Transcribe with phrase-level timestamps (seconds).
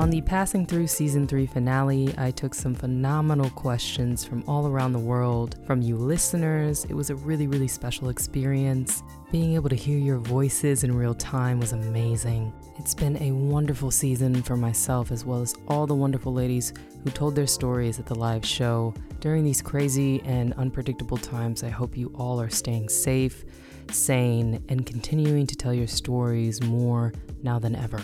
[0.00, 4.94] On the Passing Through Season 3 finale, I took some phenomenal questions from all around
[4.94, 6.86] the world, from you listeners.
[6.86, 9.02] It was a really, really special experience.
[9.30, 12.50] Being able to hear your voices in real time was amazing.
[12.78, 16.72] It's been a wonderful season for myself as well as all the wonderful ladies
[17.04, 18.94] who told their stories at the live show.
[19.20, 23.44] During these crazy and unpredictable times, I hope you all are staying safe,
[23.90, 27.12] sane, and continuing to tell your stories more
[27.42, 28.02] now than ever.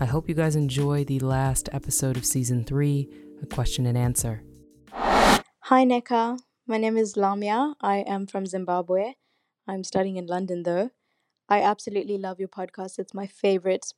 [0.00, 3.08] I hope you guys enjoy the last episode of season three,
[3.40, 4.42] a question and answer.
[4.90, 6.40] Hi, Nneka.
[6.66, 7.74] My name is Lamia.
[7.80, 9.12] I am from Zimbabwe.
[9.68, 10.90] I'm studying in London, though.
[11.48, 12.98] I absolutely love your podcast.
[12.98, 13.92] It's my favorite.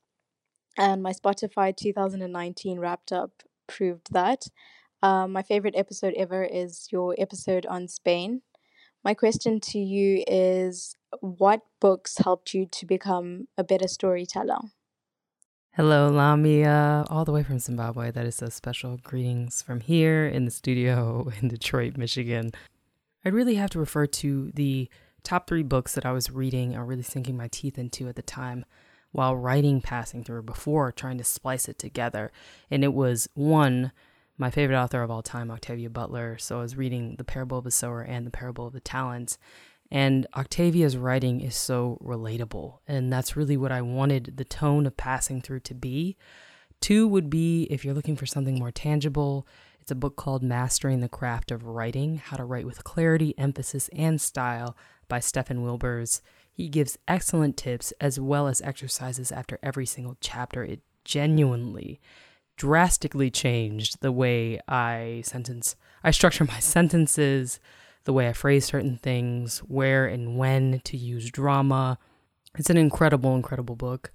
[0.77, 3.31] And my Spotify 2019 wrapped up
[3.65, 4.45] proved that.
[5.01, 8.43] Um, my favorite episode ever is your episode on Spain.
[9.03, 14.59] My question to you is What books helped you to become a better storyteller?
[15.77, 18.09] Hello, Lamia, all the way from Zimbabwe.
[18.09, 18.97] That is so special.
[19.03, 22.49] Greetings from here in the studio in Detroit, Michigan.
[23.23, 24.89] I'd really have to refer to the
[25.21, 28.23] top three books that I was reading or really sinking my teeth into at the
[28.23, 28.65] time
[29.11, 32.31] while writing Passing Through before trying to splice it together.
[32.71, 33.91] And it was one,
[34.35, 36.39] my favorite author of all time, Octavia Butler.
[36.39, 39.37] So I was reading The Parable of the Sower and The Parable of the Talents.
[39.89, 42.79] And Octavia's writing is so relatable.
[42.87, 46.17] And that's really what I wanted the tone of passing through to be.
[46.81, 49.47] Two would be if you're looking for something more tangible,
[49.79, 53.89] it's a book called Mastering the Craft of Writing How to Write with Clarity, Emphasis,
[53.93, 54.75] and Style
[55.07, 56.21] by Stephen Wilbers.
[56.51, 60.63] He gives excellent tips as well as exercises after every single chapter.
[60.63, 62.01] It genuinely,
[62.57, 67.61] drastically changed the way I sentence, I structure my sentences
[68.07, 71.99] the way I phrase certain things, where and when to use drama.
[72.57, 74.13] It's an incredible, incredible book.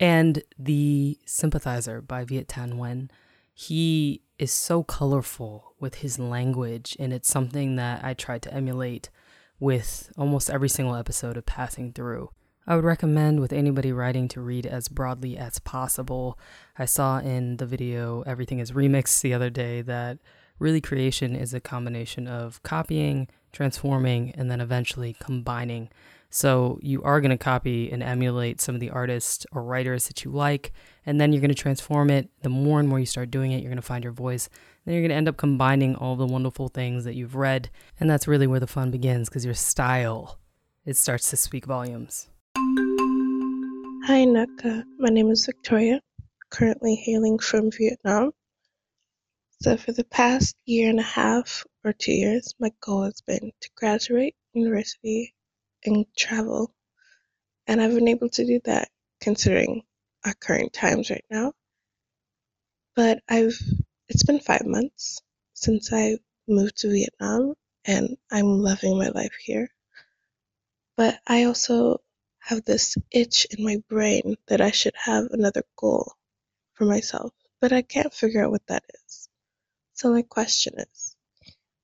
[0.00, 3.10] And The Sympathizer by Viet Thanh Nguyen.
[3.52, 9.10] He is so colorful with his language, and it's something that I try to emulate
[9.60, 12.30] with almost every single episode of Passing Through.
[12.66, 16.38] I would recommend with anybody writing to read as broadly as possible.
[16.78, 20.16] I saw in the video Everything is Remixed the other day that
[20.64, 25.90] really creation is a combination of copying, transforming, and then eventually combining.
[26.30, 30.24] So you are going to copy and emulate some of the artists or writers that
[30.24, 30.72] you like,
[31.04, 32.30] and then you're going to transform it.
[32.40, 34.48] The more and more you start doing it, you're going to find your voice.
[34.84, 37.68] Then you're going to end up combining all the wonderful things that you've read,
[38.00, 40.38] and that's really where the fun begins because your style
[40.86, 42.28] it starts to speak volumes.
[44.06, 44.84] Hi, Naka.
[44.98, 46.00] My name is Victoria,
[46.50, 48.32] currently hailing from Vietnam.
[49.62, 53.52] So for the past year and a half or two years, my goal has been
[53.60, 55.34] to graduate university
[55.84, 56.74] and travel.
[57.66, 58.88] And I've been able to do that
[59.20, 59.82] considering
[60.24, 61.52] our current times right now.
[62.96, 63.58] But I've
[64.08, 65.20] it's been five months
[65.54, 67.54] since I moved to Vietnam
[67.86, 69.68] and I'm loving my life here.
[70.96, 72.02] But I also
[72.40, 76.12] have this itch in my brain that I should have another goal
[76.74, 79.03] for myself, but I can't figure out what that is.
[79.94, 81.16] So my question is,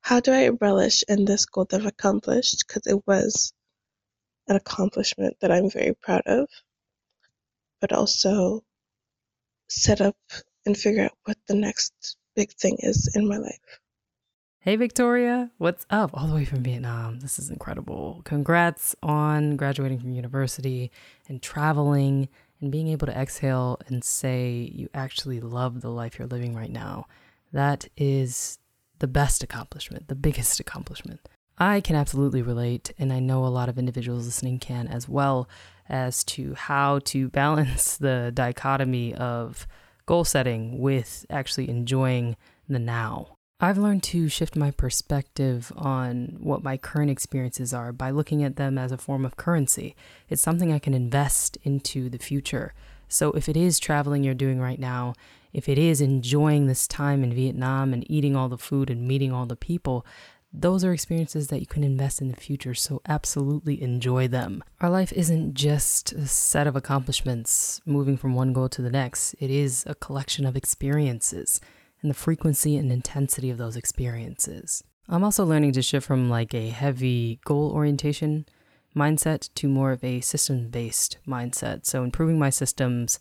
[0.00, 2.64] how do I relish in this goal that I've accomplished?
[2.66, 3.52] Because it was
[4.48, 6.48] an accomplishment that I'm very proud of,
[7.80, 8.64] but also
[9.68, 10.16] set up
[10.66, 13.80] and figure out what the next big thing is in my life.
[14.58, 16.10] Hey, Victoria, what's up?
[16.12, 17.20] All the way from Vietnam.
[17.20, 18.22] This is incredible.
[18.24, 20.90] Congrats on graduating from university
[21.28, 22.28] and traveling
[22.60, 26.70] and being able to exhale and say you actually love the life you're living right
[26.70, 27.06] now.
[27.52, 28.58] That is
[28.98, 31.20] the best accomplishment, the biggest accomplishment.
[31.58, 35.48] I can absolutely relate, and I know a lot of individuals listening can as well,
[35.88, 39.66] as to how to balance the dichotomy of
[40.06, 42.36] goal setting with actually enjoying
[42.68, 43.36] the now.
[43.62, 48.56] I've learned to shift my perspective on what my current experiences are by looking at
[48.56, 49.94] them as a form of currency.
[50.30, 52.72] It's something I can invest into the future.
[53.06, 55.12] So if it is traveling you're doing right now,
[55.52, 59.32] if it is enjoying this time in Vietnam and eating all the food and meeting
[59.32, 60.06] all the people,
[60.52, 64.64] those are experiences that you can invest in the future, so absolutely enjoy them.
[64.80, 69.34] Our life isn't just a set of accomplishments moving from one goal to the next,
[69.34, 71.60] it is a collection of experiences
[72.02, 74.82] and the frequency and intensity of those experiences.
[75.08, 78.46] I'm also learning to shift from like a heavy goal orientation
[78.96, 81.86] mindset to more of a system based mindset.
[81.86, 83.18] So, improving my systems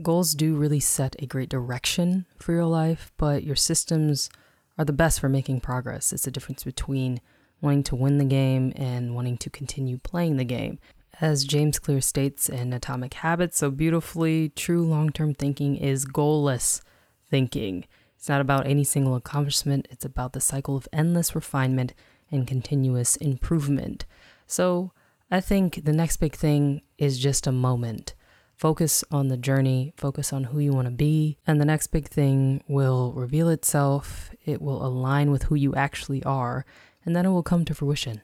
[0.00, 4.30] Goals do really set a great direction for your life, but your systems
[4.78, 6.12] are the best for making progress.
[6.12, 7.20] It's the difference between
[7.60, 10.78] wanting to win the game and wanting to continue playing the game.
[11.20, 16.80] As James Clear states in Atomic Habits so beautifully, true long term thinking is goalless
[17.28, 17.84] thinking.
[18.16, 21.92] It's not about any single accomplishment, it's about the cycle of endless refinement
[22.30, 24.06] and continuous improvement.
[24.46, 24.92] So
[25.28, 28.14] I think the next big thing is just a moment.
[28.58, 32.08] Focus on the journey, focus on who you want to be, and the next big
[32.08, 34.32] thing will reveal itself.
[34.44, 36.66] It will align with who you actually are,
[37.04, 38.20] and then it will come to fruition.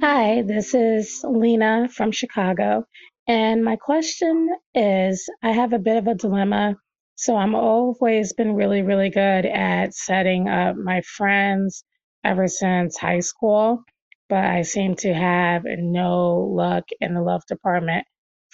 [0.00, 2.84] Hi, this is Lena from Chicago.
[3.28, 6.74] And my question is I have a bit of a dilemma.
[7.14, 11.84] So I'm always been really, really good at setting up my friends
[12.24, 13.84] ever since high school,
[14.28, 18.04] but I seem to have no luck in the love department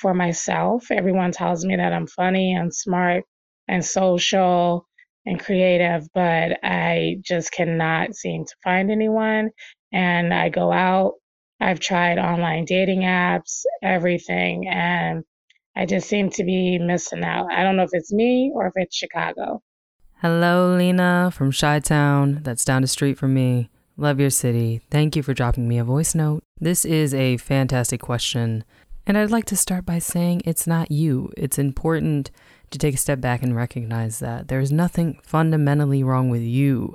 [0.00, 0.90] for myself.
[0.90, 3.24] Everyone tells me that I'm funny and smart
[3.68, 4.86] and social
[5.26, 9.50] and creative, but I just cannot seem to find anyone.
[9.92, 11.14] And I go out,
[11.60, 15.24] I've tried online dating apps, everything, and
[15.76, 17.52] I just seem to be missing out.
[17.52, 19.62] I don't know if it's me or if it's Chicago.
[20.22, 22.40] Hello, Lena from Chi Town.
[22.42, 23.70] That's down the street from me.
[23.96, 24.80] Love your city.
[24.90, 26.42] Thank you for dropping me a voice note.
[26.58, 28.64] This is a fantastic question.
[29.10, 31.32] And I'd like to start by saying it's not you.
[31.36, 32.30] It's important
[32.70, 36.94] to take a step back and recognize that there's nothing fundamentally wrong with you.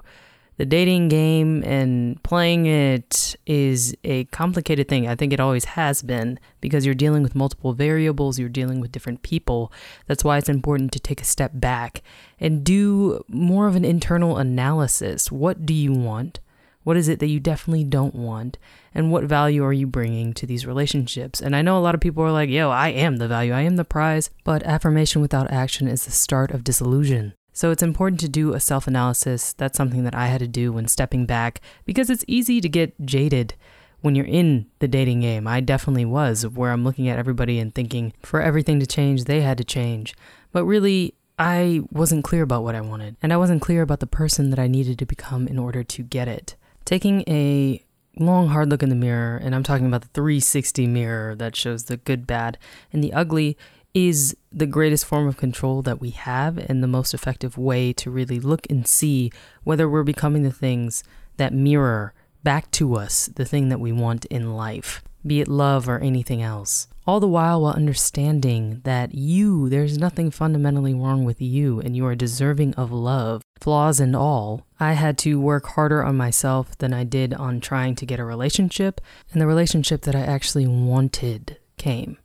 [0.55, 5.09] The dating game and playing it is a complicated thing.
[5.09, 8.93] I think it always has been because you're dealing with multiple variables, you're dealing with
[8.93, 9.69] different people.
[10.05, 12.01] That's why it's important to take a step back
[12.39, 15.33] and do more of an internal analysis.
[15.33, 16.39] What do you want?
[16.85, 18.59] What is it that you definitely don't want?
[18.93, 21.41] And what value are you bringing to these relationships?
[21.41, 23.61] And I know a lot of people are like, yo, I am the value, I
[23.61, 24.29] am the prize.
[24.43, 27.33] But affirmation without action is the start of disillusion.
[27.53, 29.51] So it's important to do a self analysis.
[29.53, 32.93] That's something that I had to do when stepping back because it's easy to get
[33.03, 33.55] jaded
[34.01, 35.47] when you're in the dating game.
[35.47, 39.41] I definitely was, where I'm looking at everybody and thinking for everything to change, they
[39.41, 40.13] had to change.
[40.51, 44.05] But really, I wasn't clear about what I wanted, and I wasn't clear about the
[44.05, 46.55] person that I needed to become in order to get it
[46.85, 47.83] taking a
[48.17, 51.85] long, hard look in the mirror, and I'm talking about the 360 mirror that shows
[51.85, 52.57] the good, bad,
[52.93, 53.57] and the ugly,
[53.93, 58.11] is the greatest form of control that we have and the most effective way to
[58.11, 59.31] really look and see
[59.63, 61.03] whether we're becoming the things
[61.37, 65.89] that mirror back to us the thing that we want in life, be it love
[65.89, 71.39] or anything else all the while while understanding that you, there's nothing fundamentally wrong with
[71.39, 74.65] you and you are deserving of love, flaws and all.
[74.79, 78.25] I had to work harder on myself than I did on trying to get a
[78.25, 78.99] relationship,
[79.31, 82.17] and the relationship that I actually wanted came.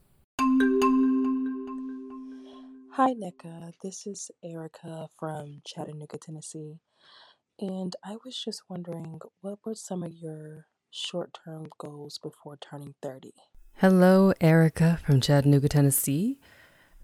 [2.93, 3.73] Hi, Nneka.
[3.83, 6.81] This is Erica from Chattanooga, Tennessee.
[7.61, 12.94] And I was just wondering, what were some of your short term goals before turning
[13.03, 13.33] 30?
[13.81, 16.38] Hello, Erica from Chattanooga, Tennessee.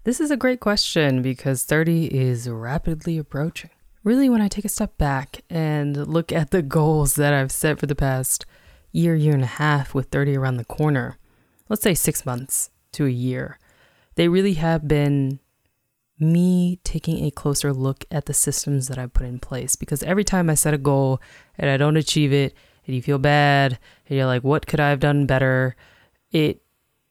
[0.03, 3.71] This is a great question because 30 is rapidly approaching.
[4.03, 7.79] Really, when I take a step back and look at the goals that I've set
[7.79, 8.45] for the past
[8.91, 11.17] year, year and a half with 30 around the corner,
[11.67, 13.57] let's say six months to a year,
[14.13, 15.39] they really have been
[16.19, 19.75] me taking a closer look at the systems that I put in place.
[19.75, 21.23] Because every time I set a goal
[21.57, 22.53] and I don't achieve it,
[22.85, 25.75] and you feel bad, and you're like, what could I have done better?
[26.31, 26.61] It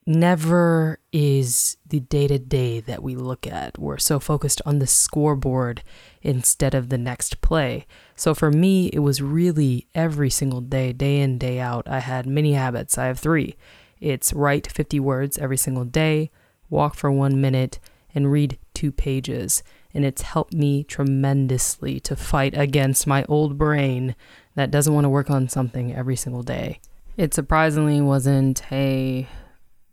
[0.07, 3.79] never is the day to day that we look at.
[3.79, 5.83] We're so focused on the scoreboard
[6.23, 7.87] instead of the next play.
[8.15, 11.89] So for me, it was really every single day, day in, day out.
[11.89, 12.97] I had many habits.
[12.97, 13.57] I have three
[14.01, 16.31] it's write 50 words every single day,
[16.69, 17.79] walk for one minute,
[18.15, 19.63] and read two pages.
[19.95, 24.15] And it's helped me tremendously to fight against my old brain
[24.55, 26.81] that doesn't want to work on something every single day.
[27.17, 29.29] It surprisingly wasn't, hey,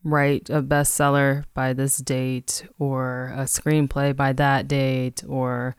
[0.03, 5.75] write a bestseller by this date or a screenplay by that date or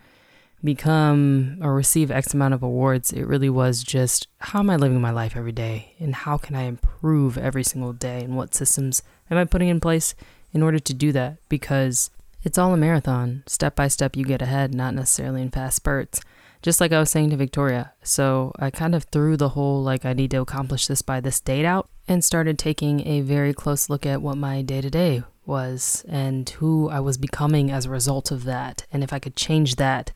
[0.62, 3.12] become or receive X amount of awards.
[3.12, 6.56] It really was just how am I living my life every day and how can
[6.56, 10.14] I improve every single day and what systems am I putting in place
[10.52, 11.36] in order to do that?
[11.48, 12.10] Because
[12.42, 13.42] it's all a marathon.
[13.46, 16.20] Step by step, you get ahead, not necessarily in fast spurts
[16.64, 17.92] just like I was saying to Victoria.
[18.02, 21.38] So I kind of threw the whole like I need to accomplish this by this
[21.38, 25.22] date out and started taking a very close look at what my day to day
[25.44, 28.86] was and who I was becoming as a result of that.
[28.90, 30.12] And if I could change that,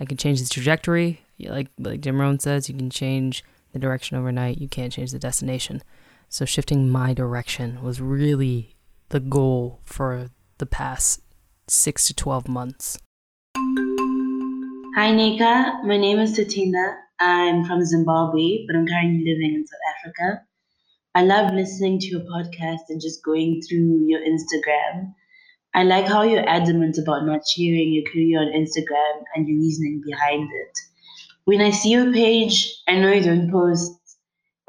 [0.00, 1.20] I could change the trajectory.
[1.38, 4.56] Like like Jim Rohn says, you can change the direction overnight.
[4.56, 5.82] You can't change the destination.
[6.30, 8.74] So shifting my direction was really
[9.10, 11.20] the goal for the past
[11.68, 12.98] six to twelve months.
[14.96, 15.84] Hi, Nneka.
[15.84, 16.96] My name is Tatenda.
[17.20, 20.42] I'm from Zimbabwe, but I'm currently living in South Africa.
[21.14, 25.14] I love listening to your podcast and just going through your Instagram.
[25.74, 30.02] I like how you're adamant about not sharing your career on Instagram and your reasoning
[30.06, 30.78] behind it.
[31.44, 33.92] When I see your page, I know you don't post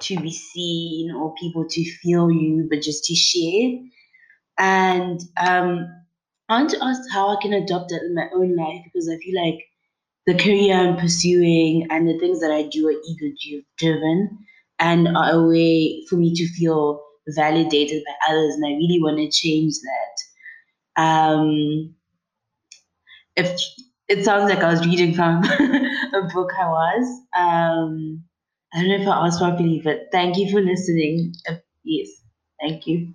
[0.03, 3.79] to be seen or people to feel you, but just to share.
[4.59, 5.87] And um,
[6.49, 9.17] I want to ask how I can adopt it in my own life because I
[9.17, 9.59] feel like
[10.31, 14.39] the career I'm pursuing and the things that I do are ego driven
[14.79, 18.55] and are a way for me to feel validated by others.
[18.55, 19.73] And I really want to change
[20.95, 21.01] that.
[21.01, 21.95] Um,
[23.35, 23.59] if
[24.07, 25.43] it sounds like I was reading from
[26.13, 27.07] a book I was.
[27.37, 28.23] Um,
[28.73, 31.33] I don't know if I asked properly, but thank you for listening.
[31.83, 32.09] Yes,
[32.61, 33.13] thank you.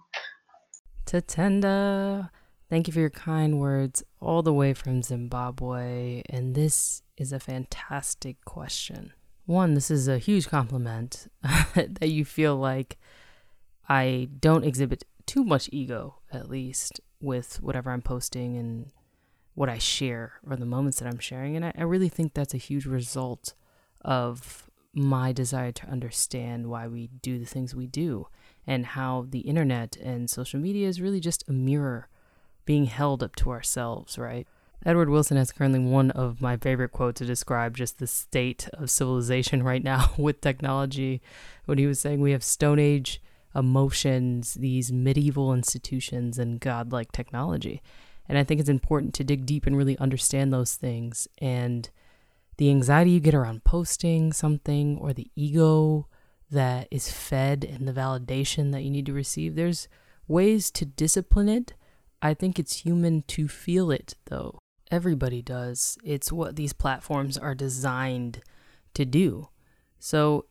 [1.06, 2.30] Tatenda,
[2.68, 6.22] thank you for your kind words all the way from Zimbabwe.
[6.28, 9.12] And this is a fantastic question.
[9.46, 11.28] One, this is a huge compliment
[11.74, 12.98] that you feel like
[13.88, 18.90] I don't exhibit too much ego, at least, with whatever I'm posting and
[19.54, 21.56] what I share or the moments that I'm sharing.
[21.56, 23.54] And I, I really think that's a huge result
[24.02, 28.26] of my desire to understand why we do the things we do
[28.66, 32.08] and how the internet and social media is really just a mirror
[32.66, 34.46] being held up to ourselves, right?
[34.84, 38.90] Edward Wilson has currently one of my favorite quotes to describe just the state of
[38.90, 41.22] civilization right now with technology.
[41.64, 43.22] When he was saying we have Stone Age
[43.54, 47.82] emotions, these medieval institutions, and godlike technology.
[48.28, 51.26] And I think it's important to dig deep and really understand those things.
[51.38, 51.88] And
[52.58, 56.06] the anxiety you get around posting something or the ego
[56.50, 59.88] that is fed and the validation that you need to receive, there's
[60.28, 61.74] ways to discipline it.
[62.22, 64.58] I think it's human to feel it, though.
[64.90, 65.98] Everybody does.
[66.04, 68.42] It's what these platforms are designed
[68.94, 69.48] to do.
[69.98, 70.46] So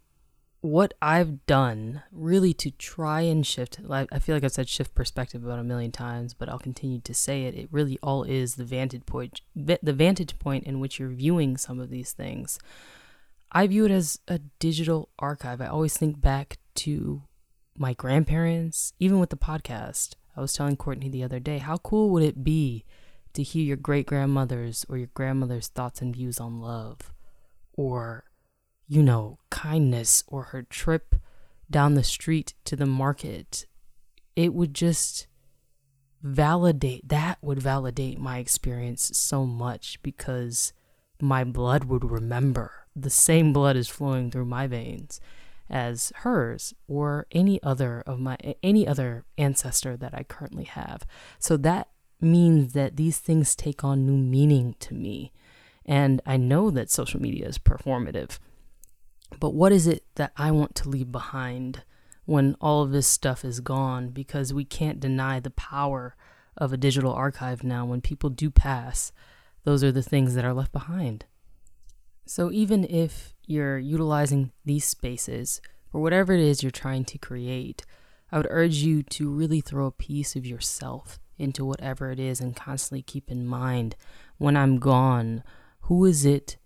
[0.61, 5.45] what I've done really to try and shift, I feel like I've said shift perspective
[5.45, 7.55] about a million times, but I'll continue to say it.
[7.55, 11.79] It really all is the vantage point, the vantage point in which you're viewing some
[11.79, 12.59] of these things.
[13.51, 15.61] I view it as a digital archive.
[15.61, 17.21] I always think back to
[17.77, 20.15] my grandparents, even with the podcast.
[20.35, 22.85] I was telling Courtney the other day, how cool would it be
[23.33, 27.13] to hear your great grandmother's or your grandmother's thoughts and views on love?
[27.73, 28.25] Or
[28.87, 31.15] you know, kindness or her trip
[31.69, 33.65] down the street to the market,
[34.35, 35.27] it would just
[36.21, 40.73] validate that would validate my experience so much because
[41.21, 42.87] my blood would remember.
[42.95, 45.19] The same blood is flowing through my veins
[45.69, 51.05] as hers or any other of my any other ancestor that I currently have.
[51.39, 51.89] So that
[52.21, 55.31] means that these things take on new meaning to me.
[55.85, 58.39] And I know that social media is performative.
[59.39, 61.83] But what is it that I want to leave behind
[62.25, 64.09] when all of this stuff is gone?
[64.09, 66.15] Because we can't deny the power
[66.57, 67.85] of a digital archive now.
[67.85, 69.11] When people do pass,
[69.63, 71.25] those are the things that are left behind.
[72.25, 77.85] So even if you're utilizing these spaces for whatever it is you're trying to create,
[78.31, 82.41] I would urge you to really throw a piece of yourself into whatever it is
[82.41, 83.95] and constantly keep in mind
[84.37, 85.43] when I'm gone,
[85.81, 86.57] who is it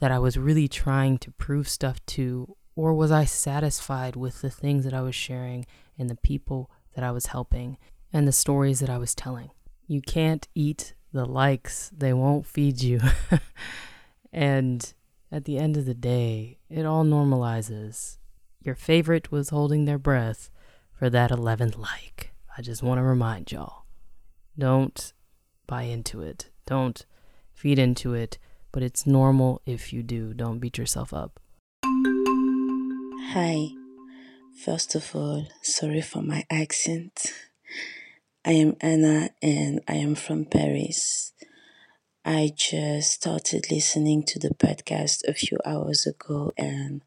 [0.00, 4.50] that I was really trying to prove stuff to, or was I satisfied with the
[4.50, 5.66] things that I was sharing
[5.98, 7.78] and the people that I was helping
[8.12, 9.50] and the stories that I was telling?
[9.86, 13.00] You can't eat the likes, they won't feed you.
[14.32, 14.92] and
[15.30, 18.18] at the end of the day, it all normalizes.
[18.62, 20.50] Your favorite was holding their breath
[20.92, 22.32] for that 11th like.
[22.56, 23.84] I just want to remind y'all
[24.58, 25.12] don't
[25.66, 27.06] buy into it, don't
[27.54, 28.38] feed into it
[28.72, 30.34] but it's normal if you do.
[30.34, 31.40] Don't beat yourself up.
[33.32, 33.68] Hi.
[34.64, 37.32] First of all, sorry for my accent.
[38.44, 41.32] I am Anna and I am from Paris.
[42.28, 47.00] I just started listening to the podcast a few hours ago and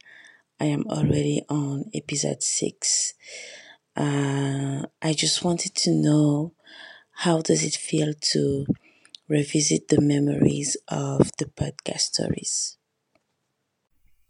[0.60, 3.14] I am already on episode 6.
[3.96, 6.54] Uh, I just wanted to know
[7.12, 8.66] how does it feel to
[9.28, 12.78] revisit the memories of the podcast stories.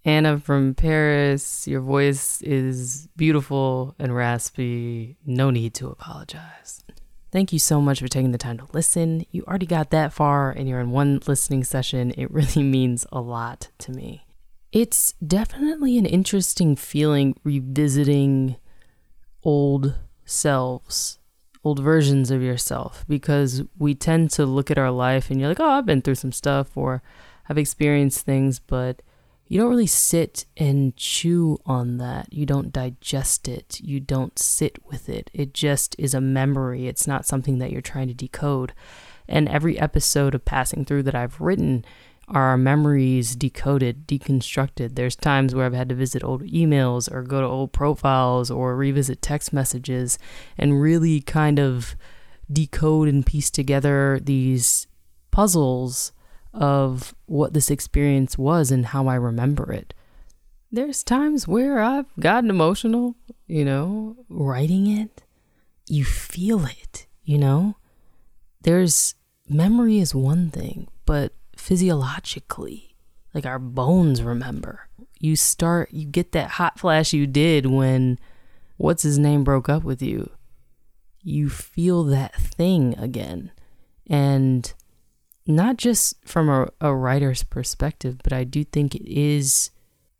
[0.03, 5.15] Anna from Paris, your voice is beautiful and raspy.
[5.25, 6.83] No need to apologize.
[7.31, 9.25] Thank you so much for taking the time to listen.
[9.31, 12.13] You already got that far and you're in one listening session.
[12.17, 14.25] It really means a lot to me.
[14.71, 18.55] It's definitely an interesting feeling revisiting
[19.43, 21.19] old selves
[21.63, 25.59] old versions of yourself because we tend to look at our life and you're like,
[25.59, 27.03] oh, I've been through some stuff or
[27.47, 29.01] I've experienced things, but
[29.51, 32.31] you don't really sit and chew on that.
[32.31, 33.81] You don't digest it.
[33.81, 35.29] You don't sit with it.
[35.33, 36.87] It just is a memory.
[36.87, 38.71] It's not something that you're trying to decode.
[39.27, 41.83] And every episode of Passing Through that I've written
[42.29, 44.95] are memories decoded, deconstructed.
[44.95, 48.77] There's times where I've had to visit old emails or go to old profiles or
[48.77, 50.17] revisit text messages
[50.57, 51.97] and really kind of
[52.49, 54.87] decode and piece together these
[55.29, 56.13] puzzles
[56.53, 59.93] of what this experience was and how I remember it.
[60.71, 63.15] There's times where I've gotten emotional,
[63.47, 65.23] you know, writing it.
[65.87, 67.75] You feel it, you know?
[68.61, 69.15] There's
[69.49, 72.95] memory is one thing, but physiologically,
[73.33, 74.87] like our bones remember.
[75.19, 78.17] You start, you get that hot flash you did when
[78.77, 80.29] what's his name broke up with you.
[81.21, 83.51] You feel that thing again.
[84.07, 84.73] And
[85.47, 89.71] not just from a, a writer's perspective, but I do think it is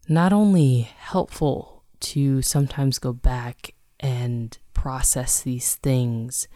[0.07, 6.47] not only helpful to sometimes go back and process these things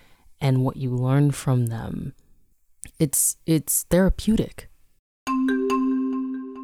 [0.41, 2.13] and what you learn from them.
[3.00, 4.69] It's it's therapeutic.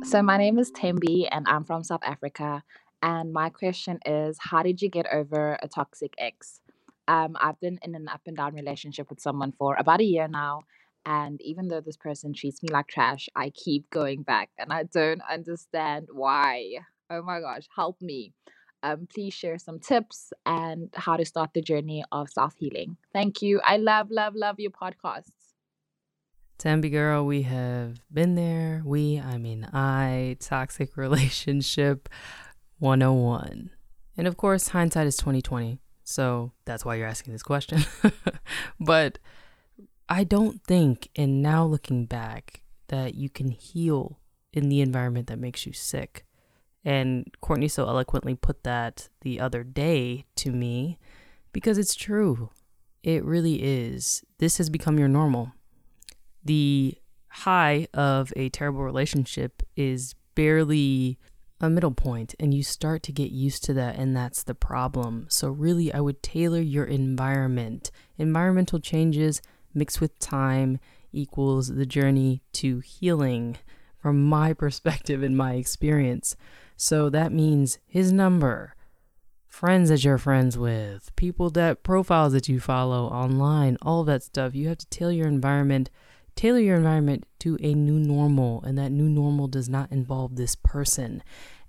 [0.04, 2.64] So my name is Tembi and I'm from South Africa
[3.04, 6.60] and my question is how did you get over a toxic ex?
[7.08, 10.28] Um, I've been in an up and down relationship with someone for about a year
[10.28, 10.64] now
[11.06, 14.84] and even though this person treats me like trash, I keep going back and I
[14.84, 16.80] don't understand why.
[17.10, 18.34] Oh my gosh, help me.
[18.84, 22.98] Um, please share some tips and how to start the journey of self healing.
[23.14, 23.62] Thank you.
[23.64, 25.32] I love, love, love your podcasts.
[26.58, 28.84] Tembi girl, we have been there.
[28.86, 32.10] We, I mean, I, toxic relationship
[32.80, 33.72] 101.
[34.18, 35.80] And of course, hindsight is 2020.
[36.04, 37.84] So that's why you're asking this question.
[38.80, 39.18] but
[40.12, 44.20] I don't think, and now looking back, that you can heal
[44.52, 46.26] in the environment that makes you sick.
[46.84, 51.00] And Courtney so eloquently put that the other day to me
[51.54, 52.50] because it's true.
[53.04, 54.22] It really is.
[54.38, 55.54] This has become your normal.
[56.44, 56.98] The
[57.30, 61.20] high of a terrible relationship is barely
[61.62, 65.28] a middle point, and you start to get used to that, and that's the problem.
[65.30, 67.92] So, really, I would tailor your environment.
[68.18, 69.42] Environmental changes
[69.74, 70.80] mixed with time
[71.12, 73.58] equals the journey to healing
[73.98, 76.36] from my perspective and my experience.
[76.76, 78.76] So that means his number,
[79.48, 84.56] friends that you're friends with, people that profiles that you follow online, all that stuff.
[84.56, 85.90] You have to tailor your environment,
[86.36, 90.56] tailor your environment to a new normal, and that new normal does not involve this
[90.56, 91.22] person.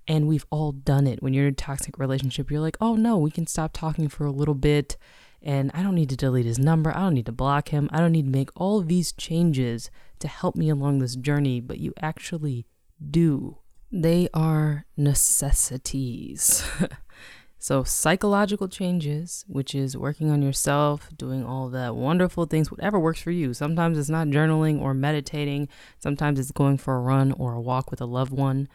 [0.08, 1.22] And we've all done it.
[1.22, 4.24] When you're in a toxic relationship, you're like, oh no, we can stop talking for
[4.24, 4.96] a little bit
[5.42, 6.96] and I don't need to delete his number.
[6.96, 7.88] I don't need to block him.
[7.92, 11.78] I don't need to make all these changes to help me along this journey, but
[11.78, 12.66] you actually
[13.10, 13.58] do.
[13.90, 16.64] They are necessities.
[17.58, 23.20] so, psychological changes, which is working on yourself, doing all that wonderful things, whatever works
[23.20, 23.52] for you.
[23.52, 27.90] Sometimes it's not journaling or meditating, sometimes it's going for a run or a walk
[27.90, 28.68] with a loved one.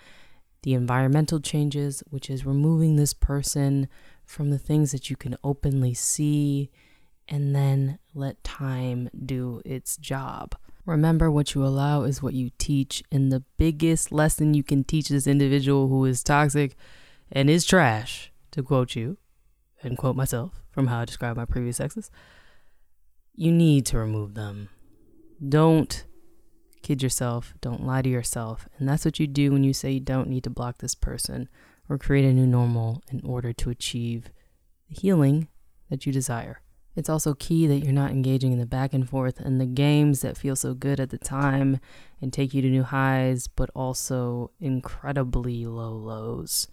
[0.64, 3.88] The environmental changes, which is removing this person
[4.28, 6.70] from the things that you can openly see,
[7.28, 10.56] and then let time do its job.
[10.86, 13.04] Remember, what you allow is what you teach.
[13.12, 16.76] And the biggest lesson you can teach this individual who is toxic
[17.32, 19.18] and is trash, to quote you
[19.82, 22.10] and quote myself from how I described my previous exes,
[23.36, 24.70] you need to remove them.
[25.48, 26.06] Don't
[26.82, 27.54] kid yourself.
[27.60, 28.70] Don't lie to yourself.
[28.78, 31.50] And that's what you do when you say you don't need to block this person
[31.90, 34.30] or create a new normal in order to achieve
[34.90, 35.48] the healing
[35.90, 36.62] that you desire.
[36.96, 40.22] It's also key that you're not engaging in the back and forth and the games
[40.22, 41.80] that feel so good at the time
[42.20, 46.68] and take you to new highs, but also incredibly low lows.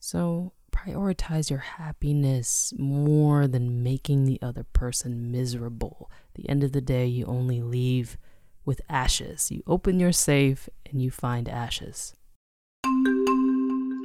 [0.00, 6.10] So prioritize your happiness more than making the other person miserable.
[6.30, 8.18] At the end of the day, you only leave
[8.64, 9.52] with ashes.
[9.52, 12.16] You open your safe and you find ashes.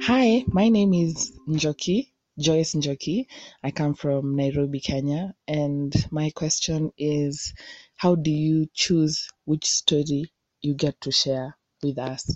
[0.08, 3.26] Hi, my name is Njoki, Joyce Njoki.
[3.62, 5.34] I come from Nairobi, Kenya.
[5.46, 7.52] And my question is
[7.94, 12.34] how do you choose which story you get to share with us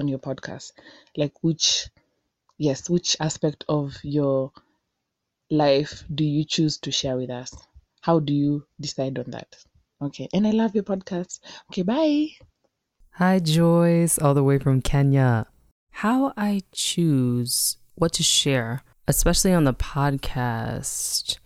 [0.00, 0.72] on your podcast?
[1.16, 1.88] Like, which,
[2.58, 4.50] yes, which aspect of your
[5.48, 7.54] life do you choose to share with us?
[8.00, 9.54] How do you decide on that?
[10.02, 10.28] Okay.
[10.34, 11.38] And I love your podcast.
[11.70, 12.26] Okay, bye.
[13.12, 15.46] Hi, Joyce, all the way from Kenya.
[16.00, 21.38] How I choose what to share, especially on the podcast,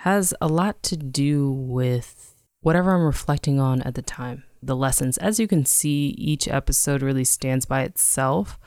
[0.00, 5.16] has a lot to do with whatever I'm reflecting on at the time, the lessons.
[5.16, 8.58] As you can see, each episode really stands by itself.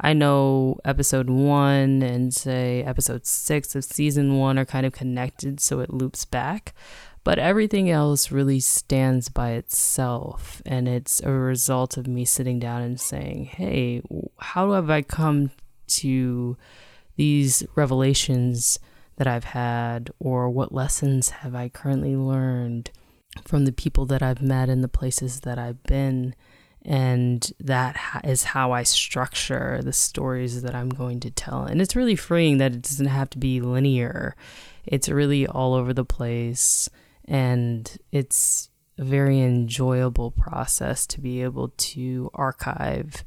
[0.00, 5.60] I know episode one and say episode six of season one are kind of connected,
[5.60, 6.74] so it loops back.
[7.24, 10.62] But everything else really stands by itself.
[10.64, 14.02] And it's a result of me sitting down and saying, hey,
[14.38, 15.50] how have I come
[15.88, 16.56] to
[17.16, 18.78] these revelations
[19.16, 22.92] that I've had, or what lessons have I currently learned
[23.44, 26.34] from the people that I've met and the places that I've been?
[26.82, 31.64] And that is how I structure the stories that I'm going to tell.
[31.64, 34.36] And it's really freeing that it doesn't have to be linear,
[34.86, 36.88] it's really all over the place.
[37.28, 43.22] And it's a very enjoyable process to be able to archive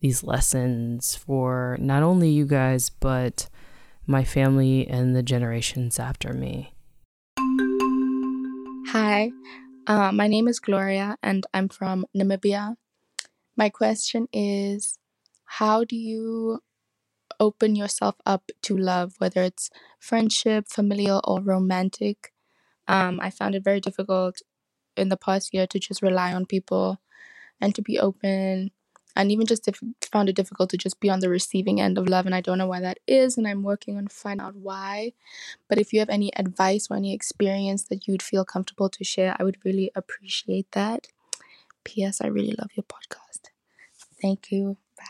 [0.00, 3.48] these lessons for not only you guys, but
[4.06, 6.72] my family and the generations after me.
[8.88, 9.30] Hi,
[9.86, 12.76] uh, my name is Gloria and I'm from Namibia.
[13.56, 14.98] My question is
[15.44, 16.60] How do you
[17.38, 22.32] open yourself up to love, whether it's friendship, familial, or romantic?
[22.88, 24.42] Um, I found it very difficult
[24.96, 27.00] in the past year to just rely on people
[27.60, 28.70] and to be open
[29.14, 32.08] and even just dif- found it difficult to just be on the receiving end of
[32.08, 35.12] love and i don't know why that is and i'm working on find out why.
[35.68, 39.36] But if you have any advice or any experience that you'd feel comfortable to share
[39.38, 41.08] i would really appreciate that.
[41.84, 43.50] Ps i really love your podcast.
[44.20, 44.76] Thank you.
[44.96, 45.04] Bye.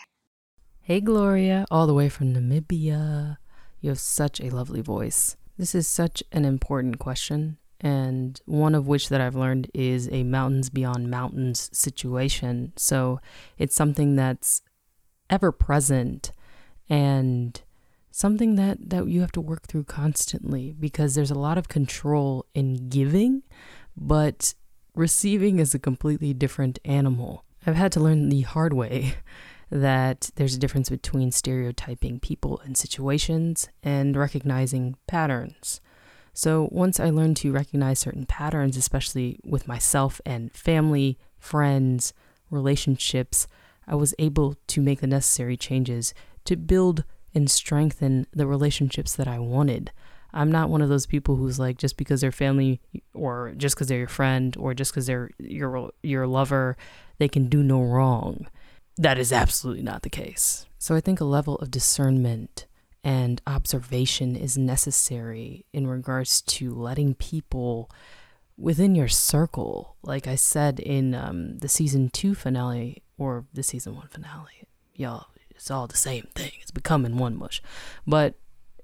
[0.80, 3.38] Hey gloria all the way from namibia.
[3.80, 5.36] You have such a lovely voice.
[5.58, 10.22] This is such an important question and one of which that I've learned is a
[10.22, 12.72] mountains beyond mountains situation.
[12.76, 13.20] So
[13.58, 14.62] it's something that's
[15.28, 16.30] ever present
[16.88, 17.60] and
[18.12, 22.46] something that that you have to work through constantly because there's a lot of control
[22.54, 23.42] in giving,
[23.96, 24.54] but
[24.94, 27.44] receiving is a completely different animal.
[27.66, 29.14] I've had to learn the hard way
[29.70, 35.80] that there's a difference between stereotyping people and situations and recognizing patterns.
[36.32, 42.14] So once I learned to recognize certain patterns, especially with myself and family, friends,
[42.50, 43.46] relationships,
[43.86, 46.14] I was able to make the necessary changes
[46.44, 49.90] to build and strengthen the relationships that I wanted.
[50.32, 52.80] I'm not one of those people who's like just because they're family
[53.12, 56.76] or just because they're your friend or just because they're your your lover,
[57.18, 58.46] they can do no wrong.
[58.96, 60.66] That is absolutely not the case.
[60.78, 62.66] So I think a level of discernment
[63.04, 67.90] and observation is necessary in regards to letting people
[68.56, 73.96] within your circle, like I said in um, the season two finale or the season
[73.96, 76.52] one finale, y'all, it's all the same thing.
[76.60, 77.62] It's becoming one mush,
[78.06, 78.34] but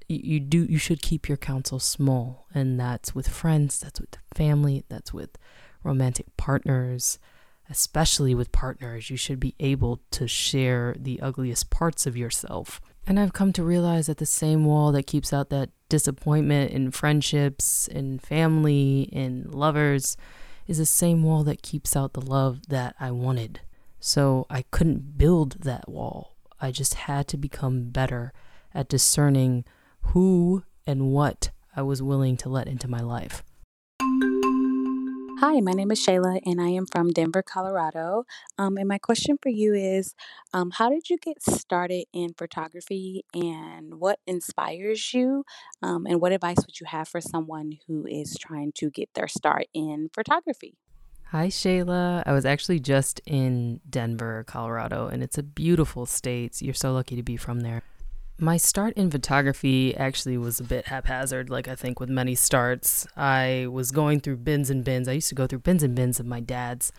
[0.09, 4.85] you, do you should keep your counsel small, and that's with friends, that's with family,
[4.89, 5.37] that's with
[5.85, 7.19] romantic partners.
[7.71, 13.19] Especially with partners, you should be able to share the ugliest parts of yourself and
[13.19, 17.89] I've come to realize that the same wall that keeps out that disappointment in friendships,
[17.89, 20.17] in family, in lovers,
[20.67, 23.61] is the same wall that keeps out the love that I wanted.
[23.99, 26.37] So I couldn't build that wall.
[26.61, 28.33] I just had to become better
[28.75, 29.65] at discerning
[30.03, 33.43] who and what I was willing to let into my life.
[35.41, 38.25] Hi, my name is Shayla, and I am from Denver, Colorado.
[38.59, 40.17] Um, and my question for you is
[40.53, 45.45] um, How did you get started in photography, and what inspires you?
[45.81, 49.29] Um, and what advice would you have for someone who is trying to get their
[49.29, 50.75] start in photography?
[51.27, 52.25] Hi, Shayla.
[52.27, 56.61] I was actually just in Denver, Colorado, and it's a beautiful state.
[56.61, 57.85] You're so lucky to be from there.
[58.41, 63.05] My start in photography actually was a bit haphazard, like I think with many starts.
[63.17, 65.09] I was going through bins and bins.
[65.09, 66.93] I used to go through bins and bins of my dad's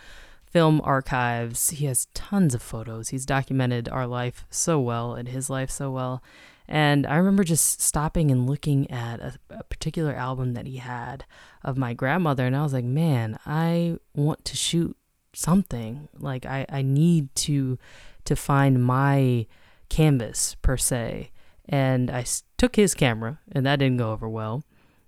[0.46, 1.70] film archives.
[1.70, 3.10] He has tons of photos.
[3.10, 6.22] He's documented our life so well and his life so well.
[6.68, 11.26] And I remember just stopping and looking at a, a, particular album that he had
[11.64, 12.46] of my grandmother.
[12.46, 14.98] And I was like, man, I want to shoot
[15.34, 16.10] something.
[16.18, 17.80] Like I, I need to
[18.26, 19.48] to find my
[19.90, 21.32] canvas per se.
[21.68, 22.26] And I
[22.58, 24.64] took his camera, and that didn't go over well,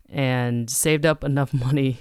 [0.10, 2.00] and saved up enough money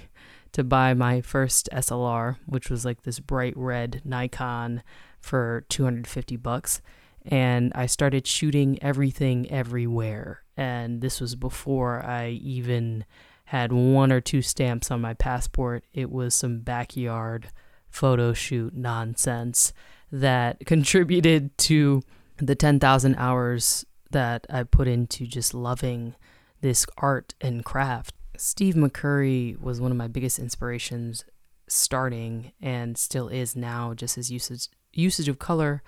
[0.51, 4.83] to buy my first SLR, which was like this bright red Nikon
[5.19, 6.81] for 250 bucks.
[7.25, 10.43] And I started shooting everything everywhere.
[10.57, 13.05] And this was before I even
[13.45, 15.83] had one or two stamps on my passport.
[15.93, 17.49] It was some backyard
[17.89, 19.73] photo shoot nonsense
[20.11, 22.01] that contributed to
[22.41, 26.15] the 10,000 hours that I put into just loving
[26.61, 28.15] this art and craft.
[28.37, 31.23] Steve McCurry was one of my biggest inspirations
[31.67, 35.83] starting and still is now just his usage usage of color,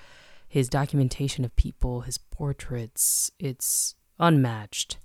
[0.48, 4.98] his documentation of people, his portraits, it's unmatched.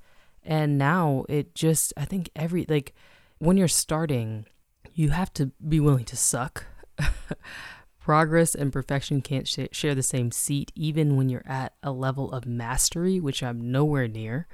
[0.44, 2.94] And now it just, I think every, like,
[3.38, 4.46] when you're starting,
[4.92, 6.66] you have to be willing to suck.
[8.08, 12.32] Progress and perfection can't sh- share the same seat, even when you're at a level
[12.32, 14.46] of mastery, which I'm nowhere near.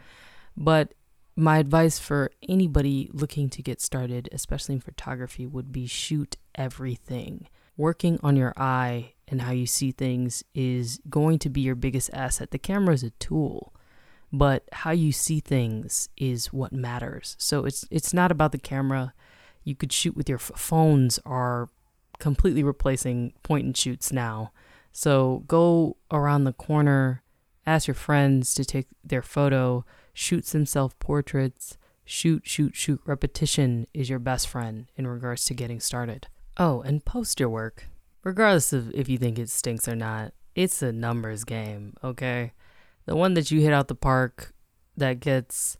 [0.56, 0.94] But
[1.36, 7.46] my advice for anybody looking to get started, especially in photography, would be shoot everything.
[7.76, 12.10] Working on your eye and how you see things is going to be your biggest
[12.12, 12.50] asset.
[12.50, 13.72] The camera is a tool,
[14.32, 17.36] but how you see things is what matters.
[17.38, 19.14] So it's it's not about the camera.
[19.62, 21.68] You could shoot with your f- phones are
[22.18, 24.52] completely replacing point and shoots now.
[24.92, 27.22] So go around the corner,
[27.66, 33.00] ask your friends to take their photo, shoot some self portraits, shoot, shoot, shoot.
[33.04, 36.28] Repetition is your best friend in regards to getting started.
[36.56, 37.88] Oh, and post your work.
[38.22, 42.52] Regardless of if you think it stinks or not, it's a numbers game, okay?
[43.06, 44.54] The one that you hit out the park
[44.96, 45.76] that gets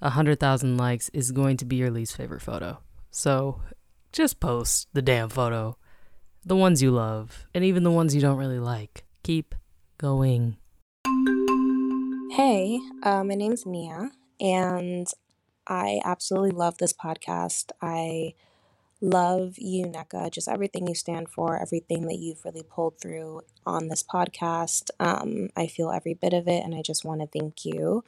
[0.00, 2.78] a 100,000 likes is going to be your least favorite photo.
[3.10, 3.62] So
[4.16, 5.76] just post the damn photo.
[6.42, 9.04] The ones you love, and even the ones you don't really like.
[9.22, 9.54] Keep
[9.98, 10.56] going.
[12.30, 15.06] Hey, uh, my name's Nia, and
[15.66, 17.72] I absolutely love this podcast.
[17.82, 18.32] I
[19.02, 23.88] love you, Nneka, just everything you stand for, everything that you've really pulled through on
[23.88, 24.88] this podcast.
[24.98, 28.02] Um, I feel every bit of it, and I just want to thank you.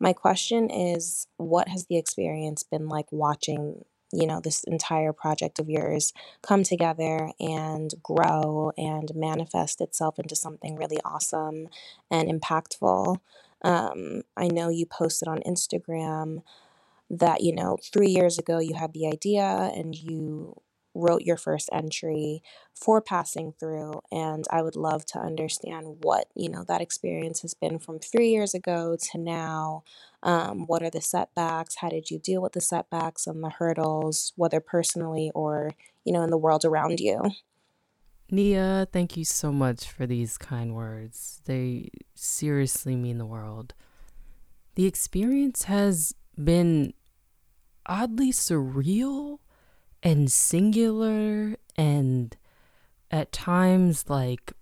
[0.00, 5.58] My question is what has the experience been like watching you know this entire project
[5.58, 11.68] of yours come together and grow and manifest itself into something really awesome
[12.10, 13.18] and impactful.
[13.62, 16.42] Um, i know you posted on instagram
[17.08, 20.54] that you know three years ago you had the idea and you
[20.94, 22.42] wrote your first entry
[22.74, 27.54] for passing through and i would love to understand what you know that experience has
[27.54, 29.82] been from three years ago to now
[30.22, 34.32] um, what are the setbacks how did you deal with the setbacks and the hurdles
[34.36, 35.72] whether personally or
[36.04, 37.30] you know in the world around you
[38.30, 41.42] Nia, thank you so much for these kind words.
[41.44, 43.74] They seriously mean the world.
[44.76, 46.94] The experience has been
[47.86, 49.38] oddly surreal
[50.04, 52.36] and singular and
[53.10, 54.52] at times like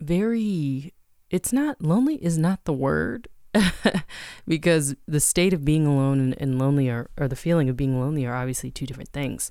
[0.00, 0.94] very
[1.30, 3.28] it's not lonely is not the word
[4.46, 8.00] because the state of being alone and, and lonely are, or the feeling of being
[8.00, 9.50] lonely are obviously two different things.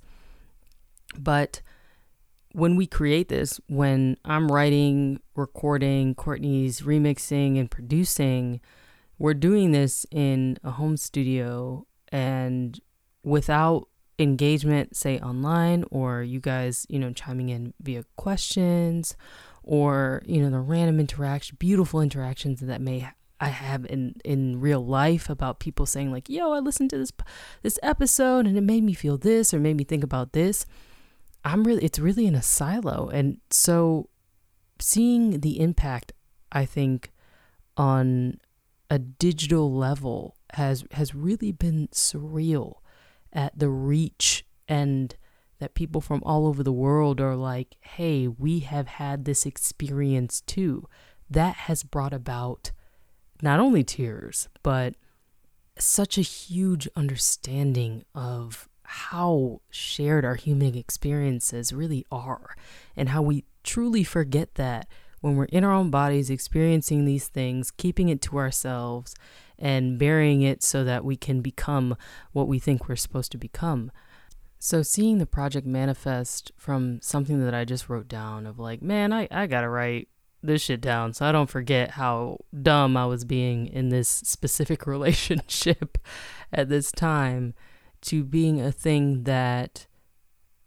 [1.17, 1.61] But
[2.53, 8.59] when we create this when i'm writing recording courtney's remixing and producing
[9.19, 12.79] we're doing this in a home studio and
[13.23, 13.87] without
[14.19, 19.15] engagement, say online, or you guys, you know, chiming in via questions,
[19.63, 24.83] or you know, the random interaction, beautiful interactions that may I have in in real
[24.83, 27.11] life about people saying like, "Yo, I listened to this
[27.61, 30.65] this episode and it made me feel this or made me think about this."
[31.45, 34.09] I'm really it's really in a silo, and so
[34.79, 36.13] seeing the impact,
[36.51, 37.11] I think,
[37.75, 38.39] on
[38.89, 42.77] a digital level has has really been surreal
[43.33, 45.15] at the reach and
[45.59, 50.41] that people from all over the world are like, hey, we have had this experience
[50.41, 50.87] too.
[51.29, 52.71] That has brought about
[53.41, 54.95] not only tears, but
[55.79, 62.55] such a huge understanding of how shared our human experiences really are
[62.95, 64.87] and how we truly forget that
[65.19, 69.13] when we're in our own bodies experiencing these things, keeping it to ourselves
[69.59, 71.95] and burying it so that we can become
[72.31, 73.91] what we think we're supposed to become.
[74.59, 79.13] So, seeing the project manifest from something that I just wrote down of like, man,
[79.13, 80.07] I, I gotta write
[80.41, 84.87] this shit down so I don't forget how dumb I was being in this specific
[84.87, 85.97] relationship
[86.51, 87.53] at this time,
[88.01, 89.87] to being a thing that,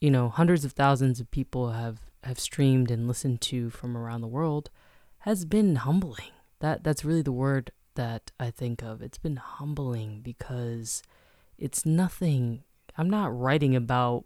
[0.01, 4.21] you know, hundreds of thousands of people have, have streamed and listened to from around
[4.21, 4.71] the world
[5.21, 6.31] has been humbling.
[6.61, 9.03] That that's really the word that I think of.
[9.03, 11.03] It's been humbling because
[11.59, 12.65] it's nothing,
[12.97, 14.25] I'm not writing about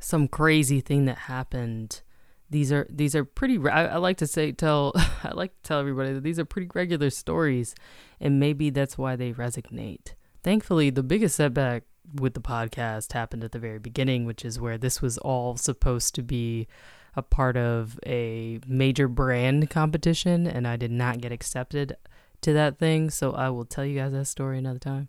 [0.00, 2.02] some crazy thing that happened.
[2.48, 3.58] These are these are pretty.
[3.68, 4.92] I, I like to say tell
[5.24, 7.74] I like to tell everybody that these are pretty regular stories,
[8.20, 10.14] and maybe that's why they resonate.
[10.44, 11.82] Thankfully, the biggest setback
[12.14, 16.14] with the podcast happened at the very beginning, which is where this was all supposed
[16.14, 16.68] to be
[17.16, 21.96] a part of a major brand competition, and I did not get accepted
[22.42, 23.10] to that thing.
[23.10, 25.08] So I will tell you guys that story another time.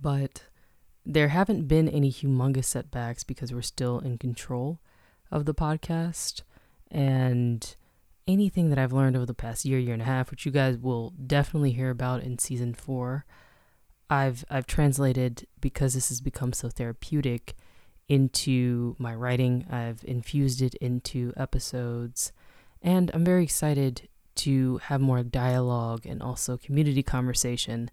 [0.00, 0.44] But
[1.04, 4.80] there haven't been any humongous setbacks because we're still in control
[5.30, 6.42] of the podcast.
[6.90, 7.74] And
[8.26, 10.78] anything that I've learned over the past year, year and a half, which you guys
[10.78, 13.24] will definitely hear about in season four,
[14.08, 17.54] I've I've translated because this has become so therapeutic
[18.08, 19.66] into my writing.
[19.70, 22.32] I've infused it into episodes,
[22.82, 24.08] and I'm very excited
[24.44, 27.90] to have more dialogue and also community conversation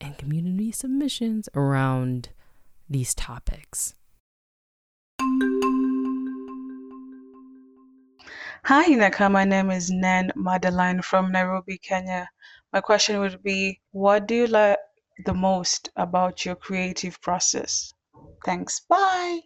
[0.00, 2.30] and community submissions around
[2.88, 3.94] these topics.
[8.64, 9.30] Hi, Nneka.
[9.30, 12.28] My name is Nan Madeline from Nairobi, Kenya.
[12.72, 14.78] My question would be What do you like
[15.24, 17.92] the most about your creative process?
[18.44, 18.80] Thanks.
[18.80, 19.40] Bye.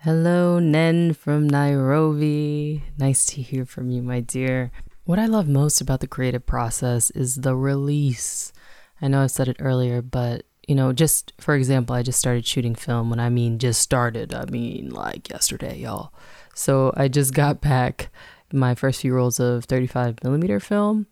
[0.00, 2.84] Hello, Nen from Nairobi.
[2.98, 4.70] Nice to hear from you, my dear.
[5.08, 8.52] What I love most about the creative process is the release.
[9.00, 12.46] I know I said it earlier, but you know, just for example, I just started
[12.46, 13.08] shooting film.
[13.08, 16.12] When I mean just started, I mean like yesterday, y'all.
[16.54, 18.10] So I just got back
[18.52, 21.06] my first few rolls of 35 millimeter film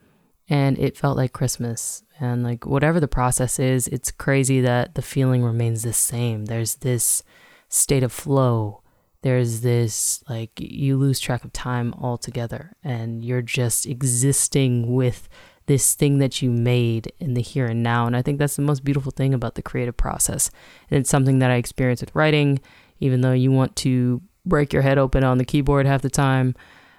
[0.46, 2.02] and it felt like Christmas.
[2.20, 6.44] And like whatever the process is, it's crazy that the feeling remains the same.
[6.44, 7.22] There's this
[7.70, 8.82] state of flow.
[9.26, 15.28] There's this like you lose track of time altogether and you're just existing with
[15.66, 18.06] this thing that you made in the here and now.
[18.06, 20.48] And I think that's the most beautiful thing about the creative process.
[20.88, 22.60] And it's something that I experience with writing,
[23.00, 26.54] even though you want to break your head open on the keyboard half the time.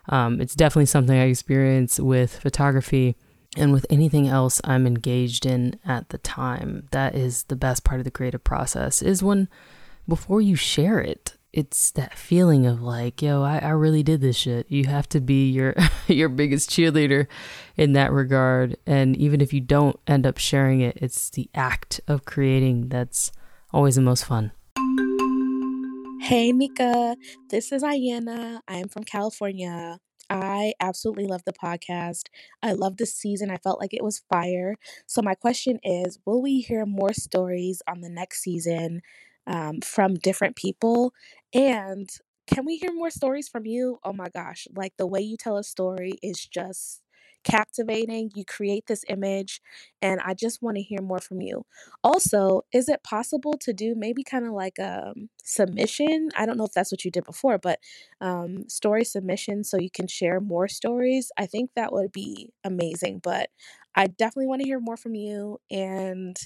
[0.09, 3.15] Um, it's definitely something I experience with photography
[3.55, 6.89] and with anything else I'm engaged in at the time.
[6.91, 9.47] That is the best part of the creative process is when
[10.09, 14.35] before you share it, it's that feeling of like, yo, I, I really did this
[14.35, 14.67] shit.
[14.69, 15.73] You have to be your
[16.07, 17.25] your biggest cheerleader
[17.75, 18.77] in that regard.
[18.85, 23.31] And even if you don't end up sharing it, it's the act of creating that's
[23.73, 24.51] always the most fun.
[26.21, 27.15] Hey, Nneka.
[27.49, 28.59] This is Ayana.
[28.67, 29.97] I am from California.
[30.29, 32.25] I absolutely love the podcast.
[32.61, 33.49] I love the season.
[33.49, 34.75] I felt like it was fire.
[35.07, 39.01] So, my question is Will we hear more stories on the next season
[39.47, 41.13] um, from different people?
[41.53, 42.09] And
[42.47, 43.99] can we hear more stories from you?
[44.03, 47.01] Oh my gosh, like the way you tell a story is just
[47.43, 48.31] captivating.
[48.35, 49.61] You create this image,
[50.01, 51.65] and I just want to hear more from you.
[52.03, 56.29] Also, is it possible to do maybe kind of like a um, submission?
[56.37, 57.79] I don't know if that's what you did before, but
[58.21, 61.31] um, story submission so you can share more stories.
[61.37, 63.19] I think that would be amazing.
[63.23, 63.49] But
[63.95, 66.37] I definitely want to hear more from you and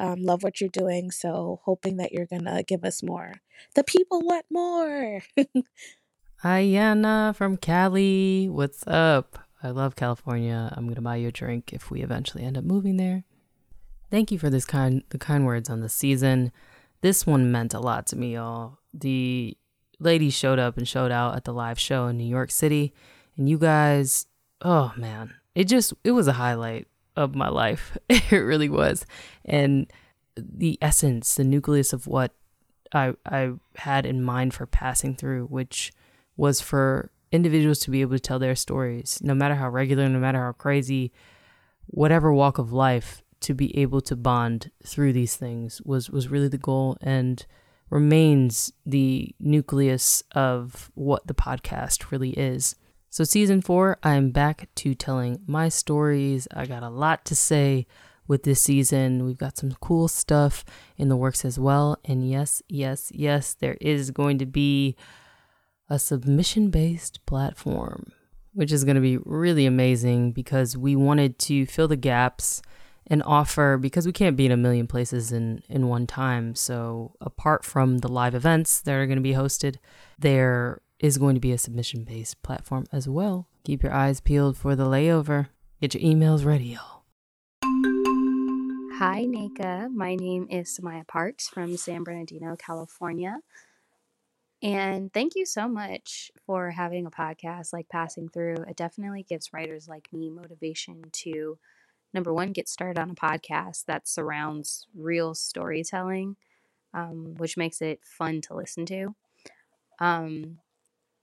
[0.00, 1.10] um, love what you're doing.
[1.10, 3.34] So, hoping that you're going to give us more.
[3.74, 5.22] The people want more.
[6.44, 9.38] Ayana from Cali, what's up?
[9.62, 10.72] I love California.
[10.74, 13.24] I'm gonna buy you a drink if we eventually end up moving there.
[14.10, 16.50] Thank you for this kind the kind words on the season.
[17.02, 18.78] This one meant a lot to me, y'all.
[18.94, 19.56] The
[19.98, 22.94] ladies showed up and showed out at the live show in New York City,
[23.36, 24.26] and you guys,
[24.62, 26.88] oh man, it just it was a highlight
[27.20, 27.96] of my life.
[28.08, 29.06] it really was.
[29.44, 29.90] And
[30.36, 32.32] the essence, the nucleus of what
[32.92, 35.92] I I had in mind for passing through, which
[36.36, 40.18] was for individuals to be able to tell their stories, no matter how regular, no
[40.18, 41.12] matter how crazy,
[41.86, 46.48] whatever walk of life, to be able to bond through these things was was really
[46.48, 47.46] the goal and
[47.88, 52.76] remains the nucleus of what the podcast really is.
[53.12, 56.46] So season 4, I'm back to telling my stories.
[56.54, 57.88] I got a lot to say
[58.28, 59.24] with this season.
[59.24, 60.64] We've got some cool stuff
[60.96, 61.98] in the works as well.
[62.04, 64.94] And yes, yes, yes, there is going to be
[65.88, 68.12] a submission based platform,
[68.52, 72.62] which is going to be really amazing because we wanted to fill the gaps
[73.08, 76.54] and offer because we can't be in a million places in in one time.
[76.54, 79.78] So apart from the live events that are going to be hosted,
[80.16, 83.48] there is going to be a submission based platform as well.
[83.64, 85.48] Keep your eyes peeled for the layover.
[85.80, 87.00] Get your emails ready, y'all.
[88.98, 89.90] Hi, Nneka.
[89.94, 93.38] My name is Samaya Parks from San Bernardino, California.
[94.62, 98.56] And thank you so much for having a podcast like Passing Through.
[98.68, 101.58] It definitely gives writers like me motivation to,
[102.12, 106.36] number one, get started on a podcast that surrounds real storytelling,
[106.92, 109.14] um, which makes it fun to listen to.
[109.98, 110.58] Um,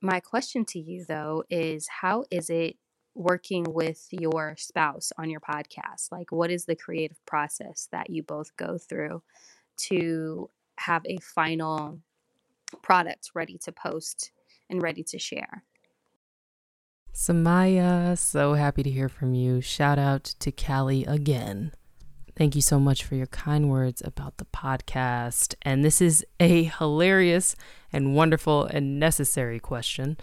[0.02, 2.78] my question to you, though, is how is it
[3.16, 6.12] working with your spouse on your podcast?
[6.12, 9.24] Like, what is the creative process that you both go through
[9.78, 12.00] to have a final
[12.82, 14.32] product ready to post
[14.70, 15.64] and ready to share.
[17.14, 19.62] Samaya, so happy to hear from you.
[19.62, 21.72] Shout out to Cali again.
[22.38, 25.56] Thank you so much for your kind words about the podcast.
[25.64, 27.56] And this is a hilarious
[27.92, 30.18] and wonderful and necessary question.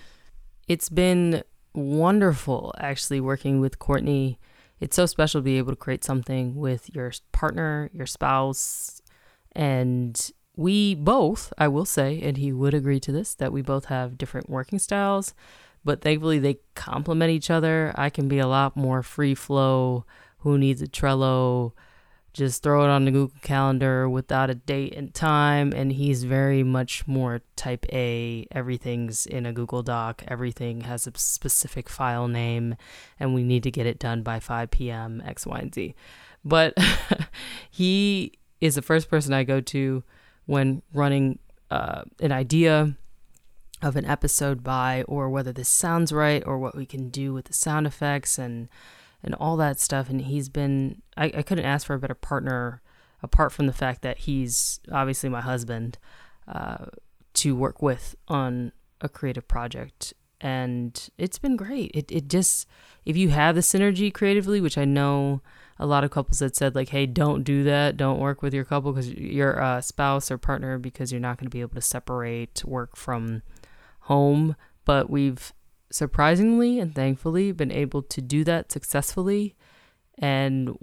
[0.68, 1.42] It's been
[1.74, 4.38] wonderful actually working with Courtney.
[4.78, 9.02] It's so special to be able to create something with your partner, your spouse,
[9.50, 13.86] and we both, I will say, and he would agree to this, that we both
[13.86, 15.34] have different working styles,
[15.84, 17.92] but thankfully they complement each other.
[17.96, 20.04] I can be a lot more free flow,
[20.38, 21.72] who needs a Trello,
[22.34, 25.72] just throw it on the Google Calendar without a date and time.
[25.72, 28.46] And he's very much more type A.
[28.50, 32.76] Everything's in a Google Doc, everything has a specific file name,
[33.18, 35.94] and we need to get it done by 5 p.m., X, Y, and Z.
[36.44, 36.76] But
[37.70, 40.02] he is the first person I go to
[40.46, 41.38] when running
[41.70, 42.96] uh, an idea
[43.80, 47.44] of an episode by, or whether this sounds right, or what we can do with
[47.46, 48.68] the sound effects and
[49.24, 50.08] and all that stuff.
[50.10, 52.82] And he's been, I, I couldn't ask for a better partner
[53.22, 55.98] apart from the fact that he's obviously my husband
[56.46, 56.84] uh,
[57.32, 58.70] to work with on
[59.00, 60.12] a creative project.
[60.40, 61.90] And it's been great.
[61.94, 62.68] It, it just,
[63.06, 65.40] if you have the synergy creatively, which I know
[65.78, 67.96] a lot of couples that said like, hey, don't do that.
[67.96, 71.46] Don't work with your couple because your uh, spouse or partner because you're not going
[71.46, 73.42] to be able to separate work from
[74.00, 74.54] home.
[74.84, 75.52] But we've
[75.94, 79.54] surprisingly and thankfully been able to do that successfully.
[80.18, 80.76] And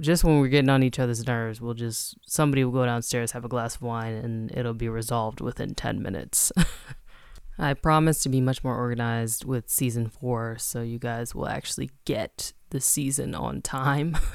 [0.00, 3.44] just when we're getting on each other's nerves we'll just somebody will go downstairs have
[3.44, 6.52] a glass of wine and it'll be resolved within 10 minutes.
[7.58, 11.90] I promise to be much more organized with season 4 so you guys will actually
[12.04, 14.16] get the season on time.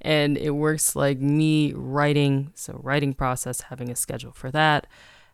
[0.00, 4.86] And it works like me writing so writing process having a schedule for that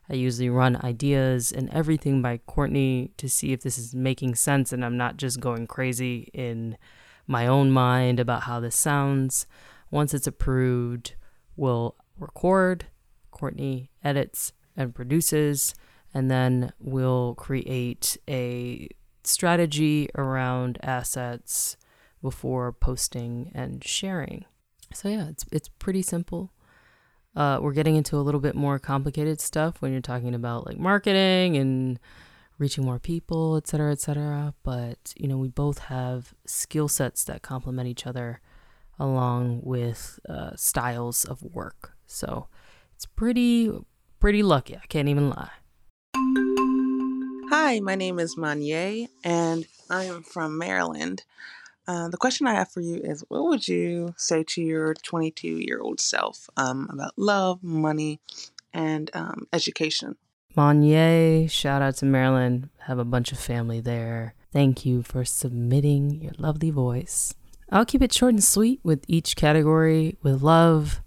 [0.09, 4.71] I usually run ideas and everything by Courtney to see if this is making sense
[4.71, 6.77] and I'm not just going crazy in
[7.27, 9.47] my own mind about how this sounds.
[9.89, 11.15] Once it's approved,
[11.55, 12.85] we'll record,
[13.31, 15.73] Courtney edits and produces,
[16.13, 18.87] and then we'll create a
[19.23, 21.77] strategy around assets
[22.21, 24.45] before posting and sharing.
[24.93, 26.51] So yeah, it's it's pretty simple.
[27.35, 30.77] Uh, we're getting into a little bit more complicated stuff when you're talking about like
[30.77, 31.99] marketing and
[32.57, 34.53] reaching more people, et cetera, et cetera.
[34.63, 38.39] But, you know, we both have skill sets that complement each other
[38.97, 41.93] along with uh, styles of work.
[42.07, 42.47] So
[42.95, 43.69] it's pretty,
[44.21, 44.77] pretty lucky.
[44.77, 45.51] I can't even lie.
[47.49, 51.23] Hi, my name is Manye, and I am from Maryland.
[51.87, 55.47] Uh, the question I have for you is what would you say to your 22
[55.47, 58.19] year old self um, about love, money,
[58.73, 60.15] and um, education?
[60.57, 62.69] Monye, shout out to Maryland.
[62.79, 64.33] Have a bunch of family there.
[64.51, 67.33] Thank you for submitting your lovely voice.
[67.69, 70.17] I'll keep it short and sweet with each category.
[70.23, 71.01] With love,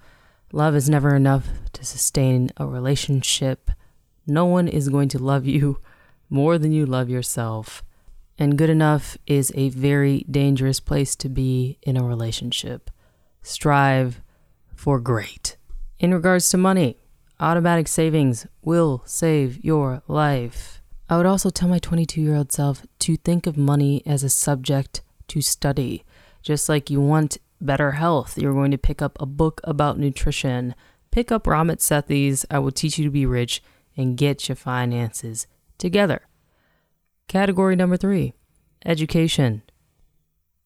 [0.53, 3.71] love is never enough to sustain a relationship.
[4.27, 5.81] No one is going to love you
[6.31, 7.83] more than you love yourself
[8.39, 12.91] and good enough is a very dangerous place to be in a relationship.
[13.43, 14.21] Strive
[14.75, 15.57] for great.
[15.99, 16.97] In regards to money,
[17.41, 20.81] automatic savings will save your life.
[21.09, 24.29] I would also tell my 22 year old self to think of money as a
[24.29, 26.05] subject to study.
[26.43, 30.75] Just like you want better health, you're going to pick up a book about nutrition.
[31.11, 33.63] Pick up Ramit Sethi's I Will Teach You to Be Rich
[33.97, 35.47] and get your finances
[35.79, 36.29] together.
[37.29, 38.33] Category number three
[38.87, 39.61] education.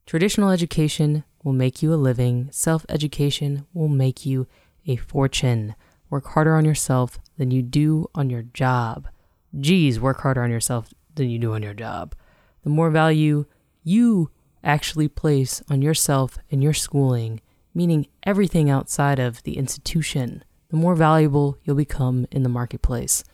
[0.07, 4.47] Traditional education will make you a living, self education will make you
[4.87, 5.75] a fortune.
[6.09, 9.09] Work harder on yourself than you do on your job.
[9.59, 12.15] Geez, work harder on yourself than you do on your job.
[12.63, 13.47] The more value
[13.83, 14.31] you
[14.63, 17.41] actually place on yourself and your schooling,
[17.75, 23.25] meaning everything outside of the institution, the more valuable you'll become in the marketplace.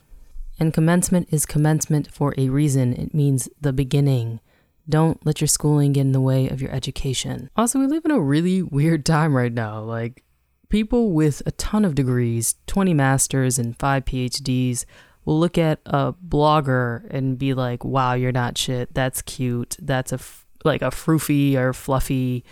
[0.59, 2.93] And commencement is commencement for a reason.
[2.93, 4.41] It means the beginning.
[4.87, 7.49] Don't let your schooling get in the way of your education.
[7.55, 9.81] Also, we live in a really weird time right now.
[9.81, 10.23] Like,
[10.67, 14.85] people with a ton of degrees, 20 masters and 5 PhDs,
[15.25, 18.93] will look at a blogger and be like, wow, you're not shit.
[18.93, 19.77] That's cute.
[19.79, 22.43] That's a f- like a froofy or fluffy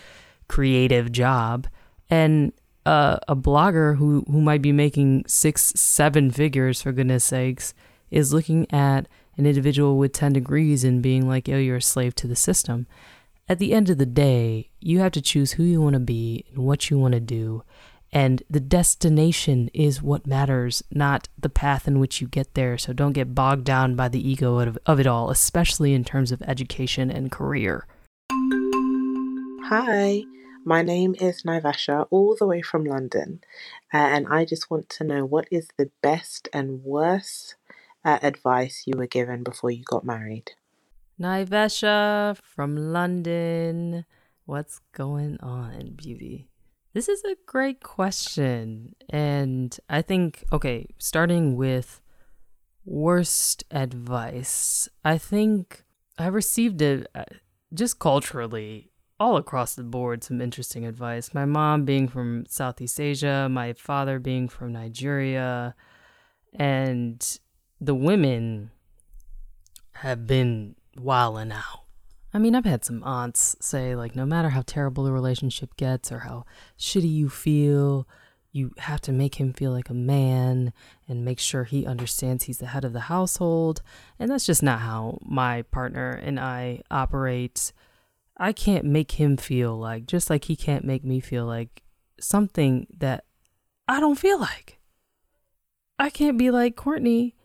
[0.47, 1.67] creative job.
[2.09, 2.53] And
[2.85, 7.73] uh, a blogger who, who might be making six, seven figures, for goodness sakes,
[8.11, 12.15] is looking at an individual with 10 degrees and being like, oh, you're a slave
[12.15, 12.87] to the system.
[13.49, 16.45] At the end of the day, you have to choose who you want to be
[16.49, 17.63] and what you want to do.
[18.11, 22.77] And the destination is what matters, not the path in which you get there.
[22.77, 26.31] So don't get bogged down by the ego of, of it all, especially in terms
[26.31, 27.85] of education and career.
[29.69, 30.23] Hi,
[30.63, 33.41] my name is Naivasha, all the way from London.
[33.93, 37.55] Uh, and I just want to know what is the best and worst
[38.07, 40.51] uh, advice you were given before you got married?
[41.19, 44.05] Naivesha from London.
[44.45, 46.47] What's going on, beauty?
[46.93, 48.95] This is a great question.
[49.09, 52.01] And I think, okay, starting with
[52.85, 55.83] worst advice, I think
[56.17, 57.25] I received it uh,
[57.73, 61.33] just culturally all across the board some interesting advice.
[61.33, 65.75] My mom being from Southeast Asia, my father being from Nigeria,
[66.53, 67.39] and
[67.79, 68.71] the women
[69.93, 71.83] have been wilding out.
[72.33, 76.11] I mean, I've had some aunts say, like, no matter how terrible the relationship gets
[76.11, 76.45] or how
[76.77, 78.07] shitty you feel,
[78.51, 80.73] you have to make him feel like a man
[81.07, 83.81] and make sure he understands he's the head of the household.
[84.19, 87.71] And that's just not how my partner and I operate.
[88.35, 91.83] I can't make him feel like, just like he can't make me feel like
[92.19, 93.23] something that
[93.87, 94.79] I don't feel like.
[95.97, 97.36] I can't be like, Courtney,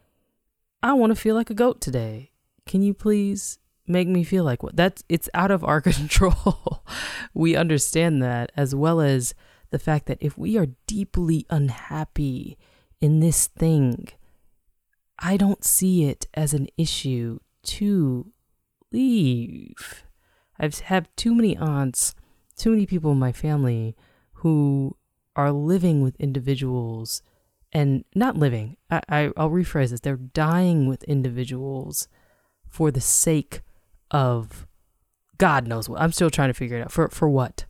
[0.83, 2.33] I want to feel like a goat today.
[2.67, 4.77] Can you please make me feel like what?
[4.77, 6.83] That's it's out of our control.
[7.35, 9.35] we understand that as well as
[9.71, 12.59] the fact that if we are deeply unhappy
[13.01, 14.09] in this thing,
[15.19, 18.33] I don't see it as an issue to
[18.91, 20.05] leave.
[20.59, 22.15] I've have too many aunts,
[22.57, 23.97] too many people in my family
[24.35, 24.97] who
[25.35, 27.23] are living with individuals
[27.73, 28.77] and not living.
[28.91, 30.01] I, I I'll rephrase this.
[30.01, 32.09] They're dying with individuals
[32.69, 33.63] for the sake
[34.11, 34.67] of
[35.39, 36.01] God knows what.
[36.01, 36.93] I'm still trying to figure it out.
[36.93, 37.65] For for what?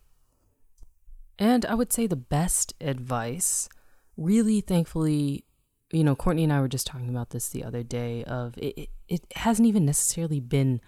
[1.39, 3.67] And I would say the best advice,
[4.15, 5.45] really thankfully,
[5.91, 8.77] you know, Courtney and I were just talking about this the other day of it,
[8.77, 10.79] it, it hasn't even necessarily been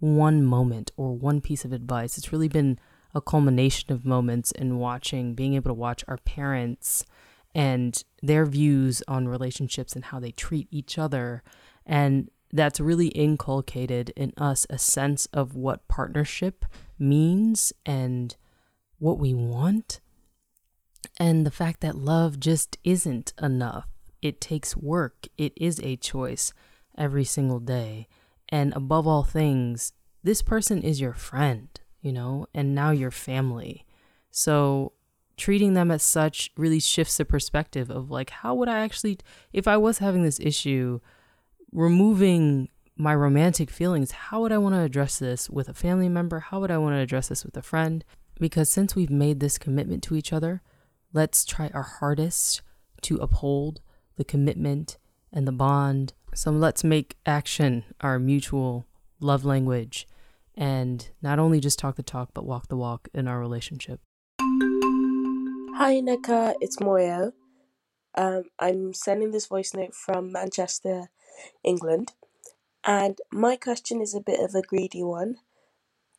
[0.00, 2.18] one moment or one piece of advice.
[2.18, 2.78] It's really been
[3.14, 7.04] a culmination of moments in watching, being able to watch our parents
[7.54, 11.42] and their views on relationships and how they treat each other.
[11.86, 16.64] And that's really inculcated in us a sense of what partnership
[16.98, 18.36] means and
[18.98, 20.00] what we want.
[21.18, 23.88] And the fact that love just isn't enough.
[24.22, 26.52] It takes work, it is a choice
[26.96, 28.08] every single day.
[28.48, 29.92] And above all things,
[30.22, 31.68] this person is your friend,
[32.00, 33.84] you know, and now your family.
[34.30, 34.92] So
[35.36, 39.18] treating them as such really shifts the perspective of like, how would I actually,
[39.52, 41.00] if I was having this issue,
[41.72, 46.40] removing my romantic feelings, how would I want to address this with a family member?
[46.40, 48.04] How would I want to address this with a friend?
[48.38, 50.62] Because since we've made this commitment to each other,
[51.12, 52.62] let's try our hardest
[53.02, 53.80] to uphold
[54.16, 54.98] the commitment
[55.32, 56.14] and the bond.
[56.34, 58.86] So let's make action our mutual
[59.20, 60.06] love language
[60.56, 64.00] and not only just talk the talk, but walk the walk in our relationship.
[65.76, 67.32] Hi, Nneka, it's Moyo.
[68.14, 71.10] Um, I'm sending this voice note from Manchester,
[71.64, 72.12] England.
[72.84, 75.38] And my question is a bit of a greedy one.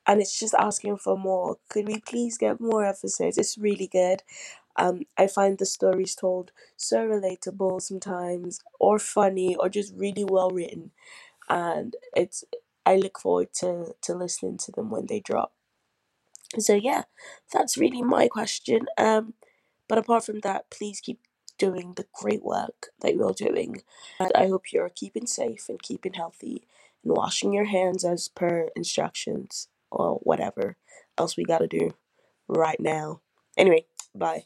[0.06, 1.56] And it's just asking for more.
[1.70, 3.38] Could we please get more episodes?
[3.38, 4.24] It's really good.
[4.76, 10.50] Um, I find the stories told so relatable sometimes, or funny, or just really well
[10.50, 10.92] written.
[11.48, 12.44] And it's
[12.86, 15.54] I look forward to, to listening to them when they drop.
[16.60, 17.04] So yeah,
[17.54, 18.88] that's really my question.
[18.98, 19.34] Um,
[19.88, 21.20] but apart from that, please keep
[21.58, 23.84] doing the great work that you're doing.
[24.20, 26.68] And I hope you're keeping safe and keeping healthy
[27.04, 30.78] and washing your hands as per instructions or whatever
[31.18, 31.96] else we gotta do
[32.48, 33.22] right now.
[33.58, 34.44] Anyway, bye.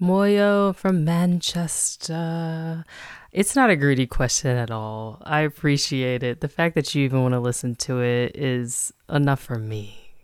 [0.00, 2.84] Moyo from Manchester.
[3.30, 5.22] It's not a greedy question at all.
[5.22, 6.40] I appreciate it.
[6.40, 10.16] The fact that you even want to listen to it is enough for me.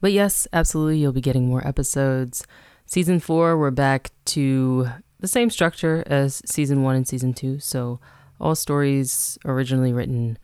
[0.00, 2.44] But yes, absolutely, you'll be getting more episodes.
[2.92, 4.86] Season four, we're back to
[5.18, 7.58] the same structure as season one and season two.
[7.58, 8.00] So,
[8.38, 10.36] all stories originally written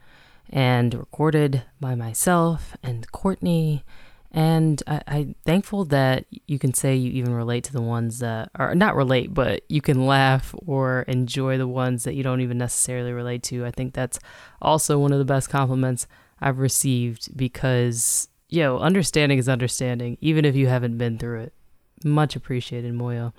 [0.48, 3.84] and recorded by myself and Courtney.
[4.32, 8.48] And I, I'm thankful that you can say you even relate to the ones that
[8.54, 12.56] are not relate, but you can laugh or enjoy the ones that you don't even
[12.56, 13.66] necessarily relate to.
[13.66, 14.18] I think that's
[14.62, 16.06] also one of the best compliments
[16.40, 21.52] I've received because, yo, understanding is understanding, even if you haven't been through it.
[22.04, 23.32] Much appreciated, Moyo.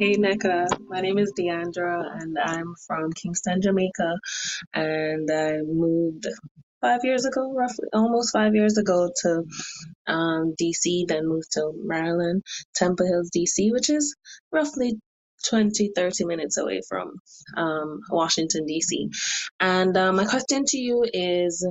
[0.00, 4.16] Hey Nneka, my name is Deandra and I'm from Kingston, Jamaica.
[4.74, 6.26] And I moved
[6.80, 9.44] five years ago, roughly almost five years ago to
[10.08, 12.42] um, DC, then moved to Maryland,
[12.74, 14.16] Temple Hills, DC, which is
[14.50, 14.98] roughly
[15.48, 17.12] 20, 30 minutes away from
[17.56, 19.08] um, Washington, DC.
[19.60, 21.66] And uh, my question to you is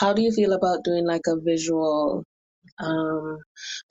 [0.00, 2.24] how do you feel about doing like a visual
[2.78, 3.38] um,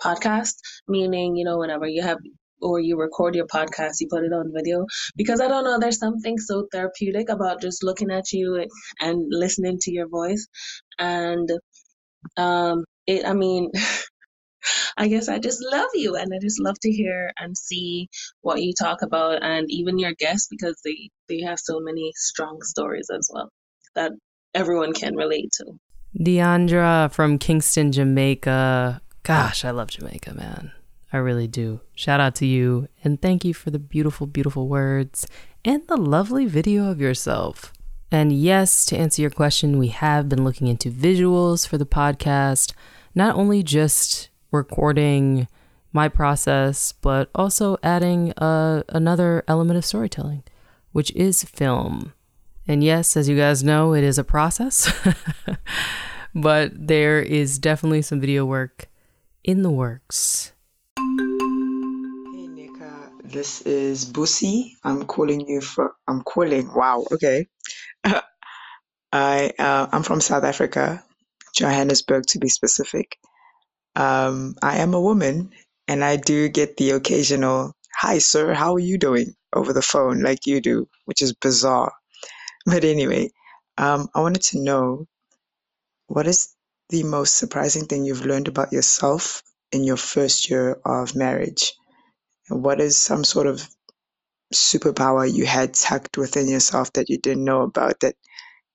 [0.01, 0.55] podcast?
[0.87, 2.19] Meaning, you know, whenever you have
[2.61, 5.99] or you record your podcast, you put it on video because I don't know, there's
[5.99, 8.65] something so therapeutic about just looking at you
[8.99, 10.47] and listening to your voice.
[10.97, 11.49] And
[12.37, 13.71] um, it, I mean,
[14.97, 18.07] I guess I just love you and I just love to hear and see
[18.41, 22.59] what you talk about and even your guests because they, they have so many strong
[22.61, 23.49] stories as well
[23.95, 24.11] that
[24.53, 25.65] everyone can relate to.
[26.17, 29.01] Deandra from Kingston, Jamaica.
[29.23, 30.71] Gosh, I love Jamaica, man.
[31.11, 31.81] I really do.
[31.93, 35.27] Shout out to you and thank you for the beautiful, beautiful words
[35.63, 37.73] and the lovely video of yourself.
[38.11, 42.73] And yes, to answer your question, we have been looking into visuals for the podcast,
[43.13, 45.47] not only just recording
[45.91, 50.43] my process, but also adding uh, another element of storytelling,
[50.91, 52.13] which is film.
[52.67, 54.91] And yes, as you guys know, it is a process,
[56.35, 58.89] but there is definitely some video work
[59.43, 60.51] in the works.
[60.97, 61.03] Hey
[62.49, 64.71] Nneka, this is Busi.
[64.83, 65.91] I'm calling you from.
[66.07, 66.73] I'm calling.
[66.73, 67.05] Wow.
[67.11, 67.45] Okay.
[69.13, 71.03] I uh, I'm from South Africa,
[71.55, 73.17] Johannesburg to be specific.
[73.95, 75.51] Um, I am a woman,
[75.87, 80.21] and I do get the occasional "Hi, sir, how are you doing?" over the phone,
[80.21, 81.93] like you do, which is bizarre.
[82.73, 83.31] But anyway,
[83.77, 85.07] um, I wanted to know
[86.07, 86.55] what is
[86.89, 91.73] the most surprising thing you've learned about yourself in your first year of marriage?
[92.49, 93.67] And what is some sort of
[94.53, 98.15] superpower you had tucked within yourself that you didn't know about that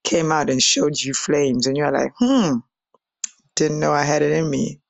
[0.04, 2.58] came out and showed you flames and you're like, hmm,
[3.54, 4.80] didn't know I had it in me.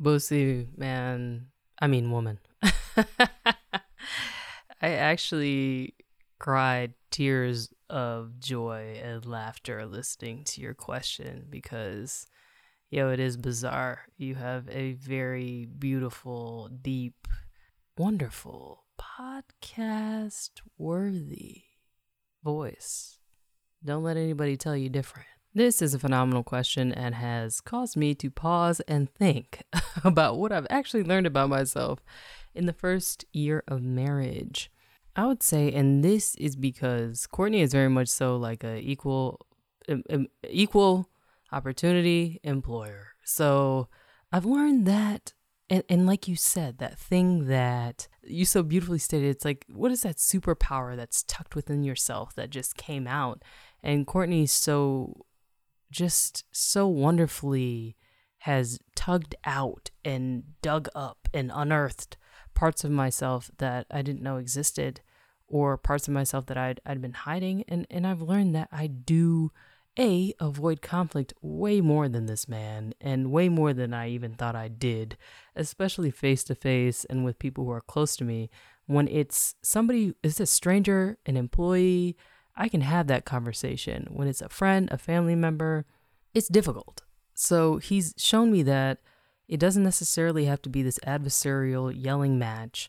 [0.00, 1.46] Busi, man,
[1.80, 2.38] I mean, woman.
[2.62, 3.04] I
[4.82, 5.94] actually
[6.38, 12.26] cried tears of joy and laughter listening to your question because,
[12.90, 14.06] yo, it is bizarre.
[14.16, 17.28] You have a very beautiful, deep,
[17.98, 21.64] wonderful, podcast worthy
[22.42, 23.18] voice.
[23.84, 25.28] Don't let anybody tell you different.
[25.54, 29.62] This is a phenomenal question and has caused me to pause and think
[30.04, 31.98] about what I've actually learned about myself
[32.54, 34.70] in the first year of marriage.
[35.14, 39.46] I would say, and this is because Courtney is very much so like a equal,
[39.88, 41.08] um, equal
[41.50, 43.08] opportunity employer.
[43.24, 43.88] So
[44.32, 45.34] I've learned that,
[45.68, 49.92] and, and like you said, that thing that you so beautifully stated, it's like, what
[49.92, 53.42] is that superpower that's tucked within yourself that just came out?
[53.82, 55.26] And Courtney so,
[55.90, 57.96] just so wonderfully
[58.38, 62.16] has tugged out and dug up and unearthed
[62.54, 65.00] parts of myself that I didn't know existed
[65.48, 67.64] or parts of myself that I'd, I'd been hiding.
[67.68, 69.52] And, and I've learned that I do,
[69.98, 74.56] A, avoid conflict way more than this man and way more than I even thought
[74.56, 75.18] I did,
[75.54, 78.48] especially face to face and with people who are close to me.
[78.86, 82.16] When it's somebody, is a stranger, an employee,
[82.56, 84.08] I can have that conversation.
[84.10, 85.84] When it's a friend, a family member,
[86.34, 87.02] it's difficult.
[87.34, 88.98] So he's shown me that
[89.48, 92.88] it doesn't necessarily have to be this adversarial yelling match.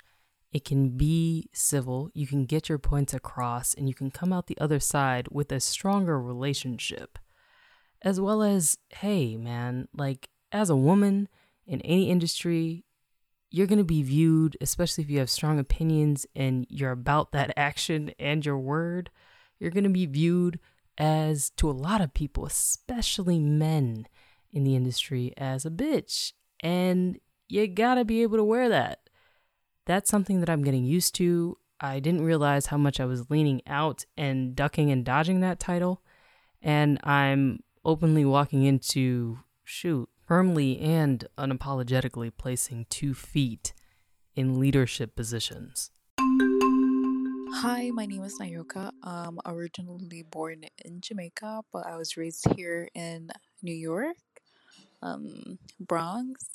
[0.51, 4.47] It can be civil, you can get your points across, and you can come out
[4.47, 7.17] the other side with a stronger relationship.
[8.03, 11.27] As well as, hey, man, like as a woman
[11.65, 12.85] in any industry,
[13.49, 17.53] you're going to be viewed, especially if you have strong opinions and you're about that
[17.57, 19.09] action and your word,
[19.59, 20.59] you're going to be viewed
[20.97, 24.07] as, to a lot of people, especially men
[24.51, 26.33] in the industry, as a bitch.
[26.63, 29.01] And you got to be able to wear that.
[29.85, 31.57] That's something that I'm getting used to.
[31.81, 36.01] I didn't realize how much I was leaning out and ducking and dodging that title.
[36.61, 43.73] And I'm openly walking into, shoot, firmly and unapologetically placing two feet
[44.35, 45.91] in leadership positions.
[47.55, 48.91] Hi, my name is Nayoka.
[49.03, 53.29] I'm originally born in Jamaica, but I was raised here in
[53.61, 54.17] New York,
[55.03, 56.45] um, Bronx.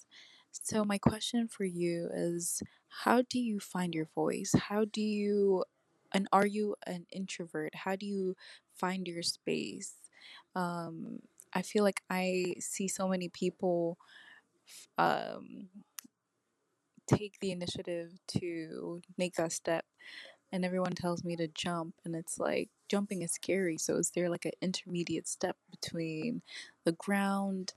[0.53, 4.55] So, my question for you is how do you find your voice?
[4.59, 5.65] How do you,
[6.13, 7.75] and are you an introvert?
[7.75, 8.37] How do you
[8.77, 9.95] find your space?
[10.57, 11.21] Um,
[11.55, 13.99] I feel like I see so many people
[14.99, 15.69] um,
[17.07, 19.85] take the initiative to make that step
[20.53, 24.29] and everyone tells me to jump and it's like jumping is scary so is there
[24.31, 26.43] like an intermediate step between
[26.85, 27.75] the ground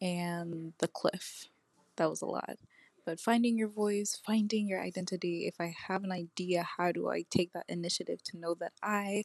[0.00, 1.48] and the cliff
[1.96, 2.56] that was a lot
[3.04, 7.24] but finding your voice finding your identity if i have an idea how do i
[7.30, 9.22] take that initiative to know that i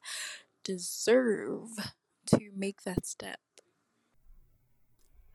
[0.64, 1.70] deserve
[2.26, 3.40] to make that step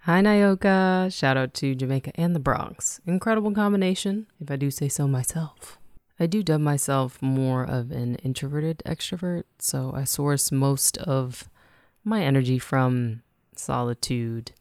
[0.07, 1.11] Hi, Nayoka.
[1.11, 3.01] Shout out to Jamaica and the Bronx.
[3.07, 5.79] Incredible combination, if I do say so myself.
[6.21, 11.49] I do dub myself more of an introverted extrovert, so I source most of
[12.05, 13.23] my energy from
[13.57, 14.53] solitude,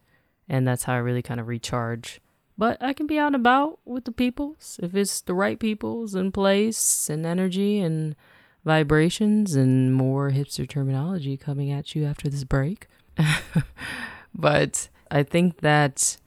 [0.47, 2.21] and that's how I really kind of recharge.
[2.57, 6.13] But I can be out and about with the peoples if it's the right peoples
[6.13, 8.15] and place and energy and
[8.63, 12.87] vibrations and more hipster terminology coming at you after this break.
[14.35, 16.17] but I think that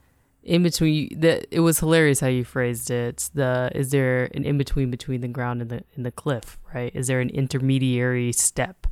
[0.43, 3.29] in between that it was hilarious how you phrased it.
[3.33, 6.91] The is there an in between between the ground and the and the cliff, right?
[6.95, 8.87] Is there an intermediary step?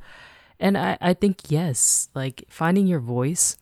[0.59, 3.57] And I, I think yes, like finding your voice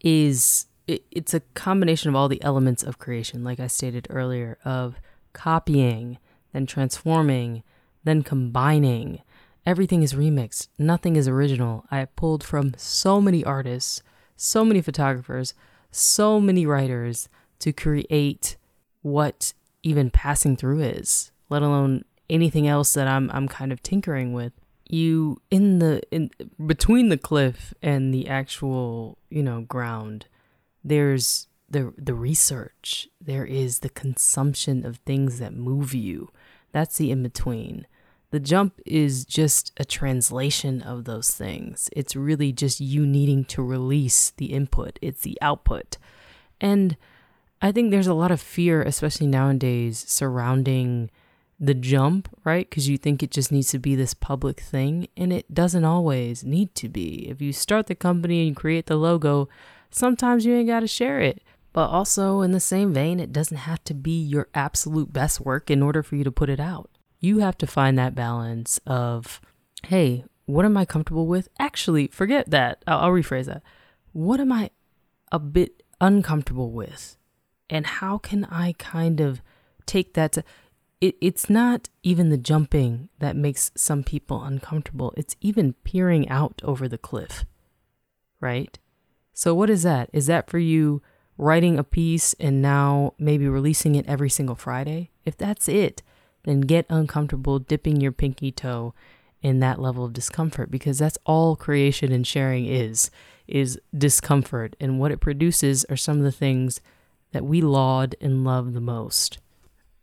[0.00, 4.58] is it, it's a combination of all the elements of creation, like I stated earlier,
[4.64, 4.96] of
[5.32, 6.18] copying,
[6.52, 7.62] then transforming,
[8.02, 9.22] then combining.
[9.64, 10.68] Everything is remixed.
[10.78, 11.84] Nothing is original.
[11.90, 14.02] I pulled from so many artists,
[14.36, 15.54] so many photographers,
[15.92, 17.28] so many writers
[17.60, 18.56] to create
[19.02, 24.32] what even passing through is, let alone anything else that I'm I'm kind of tinkering
[24.32, 24.52] with.
[24.88, 26.30] You in the in
[26.64, 30.26] between the cliff and the actual, you know, ground,
[30.84, 33.08] there's the the research.
[33.20, 36.30] There is the consumption of things that move you.
[36.72, 37.86] That's the in between.
[38.30, 41.88] The jump is just a translation of those things.
[41.92, 45.96] It's really just you needing to release the input, it's the output.
[46.60, 46.96] And
[47.60, 51.10] I think there's a lot of fear, especially nowadays, surrounding
[51.58, 52.68] the jump, right?
[52.70, 56.44] Because you think it just needs to be this public thing, and it doesn't always
[56.44, 57.28] need to be.
[57.28, 59.48] If you start the company and create the logo,
[59.90, 61.42] sometimes you ain't got to share it.
[61.72, 65.70] But also, in the same vein, it doesn't have to be your absolute best work
[65.70, 69.40] in order for you to put it out you have to find that balance of,
[69.86, 71.48] hey, what am I comfortable with?
[71.58, 72.82] Actually, forget that.
[72.86, 73.62] I'll, I'll rephrase that.
[74.12, 74.70] What am I
[75.30, 77.16] a bit uncomfortable with?
[77.68, 79.42] And how can I kind of
[79.86, 80.44] take that to,
[81.00, 85.14] it, it's not even the jumping that makes some people uncomfortable.
[85.16, 87.44] It's even peering out over the cliff,
[88.40, 88.78] right?
[89.40, 90.10] So, what is that?
[90.12, 91.00] Is that for you
[91.38, 95.08] writing a piece and now maybe releasing it every single Friday?
[95.24, 96.02] If that's it,
[96.42, 98.92] then get uncomfortable dipping your pinky toe
[99.40, 103.10] in that level of discomfort because that's all creation and sharing is
[103.48, 106.82] is discomfort and what it produces are some of the things
[107.32, 109.38] that we laud and love the most.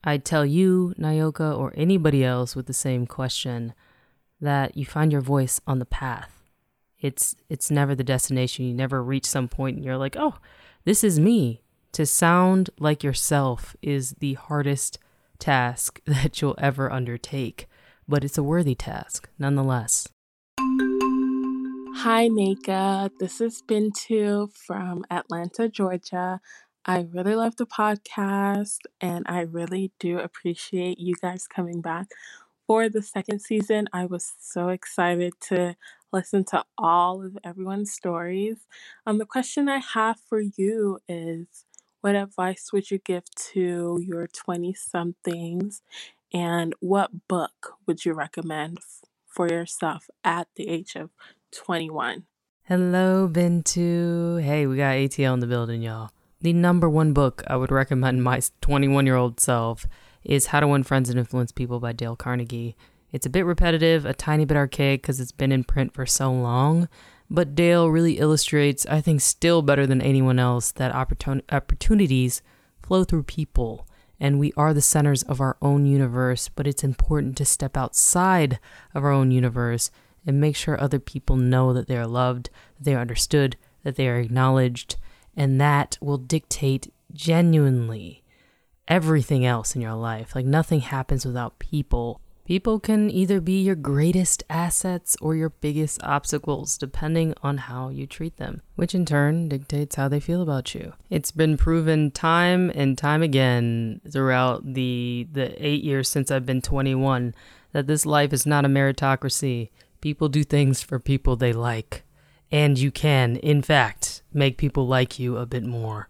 [0.03, 3.75] I tell you, Nyoka, or anybody else with the same question,
[4.41, 6.36] that you find your voice on the path.
[6.99, 8.65] It's it's never the destination.
[8.65, 10.35] You never reach some point and you're like, "Oh,
[10.85, 11.61] this is me."
[11.93, 14.99] To sound like yourself is the hardest
[15.39, 17.67] task that you'll ever undertake,
[18.07, 20.07] but it's a worthy task nonetheless.
[22.01, 23.09] Hi, Nneka.
[23.19, 26.39] This is Bintu from Atlanta, Georgia.
[26.85, 32.07] I really love the podcast and I really do appreciate you guys coming back
[32.67, 33.87] for the second season.
[33.91, 35.75] I was so excited to
[36.11, 38.57] listen to all of everyone's stories.
[39.05, 41.65] Um, the question I have for you is
[42.01, 45.81] what advice would you give to your 20 somethings?
[46.33, 48.79] And what book would you recommend
[49.25, 51.09] for yourself at the age of
[51.51, 52.23] 21?
[52.63, 54.41] Hello, Bintu.
[54.43, 56.11] Hey, we got ATL in the building, y'all.
[56.41, 59.87] The number one book I would recommend my 21 year old self
[60.23, 62.75] is How to Win Friends and Influence People by Dale Carnegie.
[63.11, 66.31] It's a bit repetitive, a tiny bit archaic because it's been in print for so
[66.31, 66.89] long,
[67.29, 72.41] but Dale really illustrates, I think, still better than anyone else, that opportun- opportunities
[72.81, 73.87] flow through people.
[74.19, 78.59] And we are the centers of our own universe, but it's important to step outside
[78.95, 79.91] of our own universe
[80.25, 83.95] and make sure other people know that they are loved, that they are understood, that
[83.95, 84.95] they are acknowledged.
[85.35, 88.23] And that will dictate genuinely
[88.87, 90.33] everything else in your life.
[90.33, 96.01] Like nothing happens without people People can either be your greatest assets or your biggest
[96.01, 100.73] obstacles, depending on how you treat them, which in turn dictates how they feel about
[100.73, 100.93] you.
[101.09, 106.61] It's been proven time and time again throughout the, the eight years since I've been
[106.61, 107.35] 21
[107.73, 109.67] that this life is not a meritocracy.
[109.99, 112.05] People do things for people they like.
[112.49, 116.07] And you can, in fact, make people like you a bit more.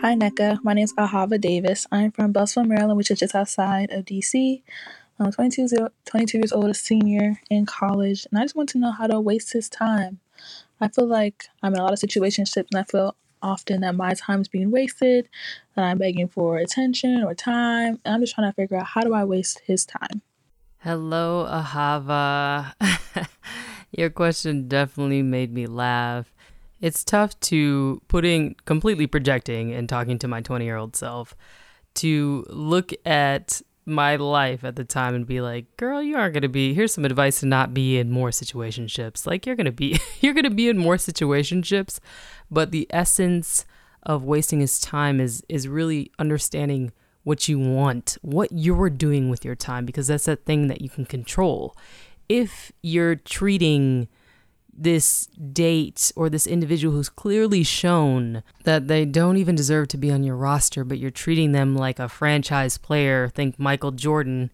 [0.00, 0.62] Hi, Nneka.
[0.62, 1.84] My name is Ahava Davis.
[1.90, 4.62] I'm from Beltsville, Maryland, which is just outside of DC.
[5.18, 8.92] I'm 22, 22 years old, a senior in college, and I just want to know
[8.92, 10.20] how to waste his time.
[10.80, 14.14] I feel like I'm in a lot of situationships, and I feel often that my
[14.14, 15.28] time is being wasted,
[15.74, 19.00] that I'm begging for attention or time, and I'm just trying to figure out how
[19.00, 20.22] do I waste his time.
[20.78, 22.72] Hello, Ahava.
[23.90, 26.32] Your question definitely made me laugh
[26.80, 31.34] it's tough to putting completely projecting and talking to my 20 year old self
[31.94, 36.42] to look at my life at the time and be like, girl, you aren't going
[36.42, 39.26] to be, here's some advice to not be in more situationships.
[39.26, 41.98] Like, you're going to be, you're to be in more situationships.
[42.50, 43.64] But the essence
[44.02, 46.92] of wasting his time is, is really understanding
[47.24, 50.88] what you want, what you're doing with your time, because that's that thing that you
[50.88, 51.74] can control.
[52.28, 54.08] If you're treating
[54.80, 60.10] this date or this individual who's clearly shown that they don't even deserve to be
[60.10, 64.50] on your roster, but you're treating them like a franchise player, think Michael Jordan,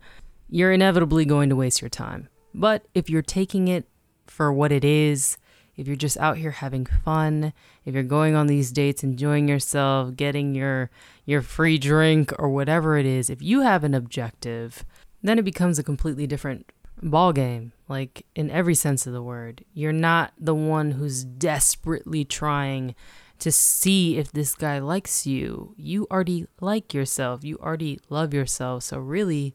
[0.49, 2.29] you're inevitably going to waste your time.
[2.55, 3.87] But if you're taking it
[4.27, 5.37] for what it is,
[5.77, 7.53] if you're just out here having fun,
[7.85, 10.91] if you're going on these dates, enjoying yourself, getting your
[11.27, 14.85] your free drink or whatever it is, if you have an objective,
[15.23, 16.71] then it becomes a completely different
[17.11, 19.65] ball game like in every sense of the word.
[19.73, 22.95] You're not the one who's desperately trying
[23.39, 25.75] to see if this guy likes you.
[25.77, 27.45] You already like yourself.
[27.45, 28.85] You already love yourself.
[28.85, 29.55] So really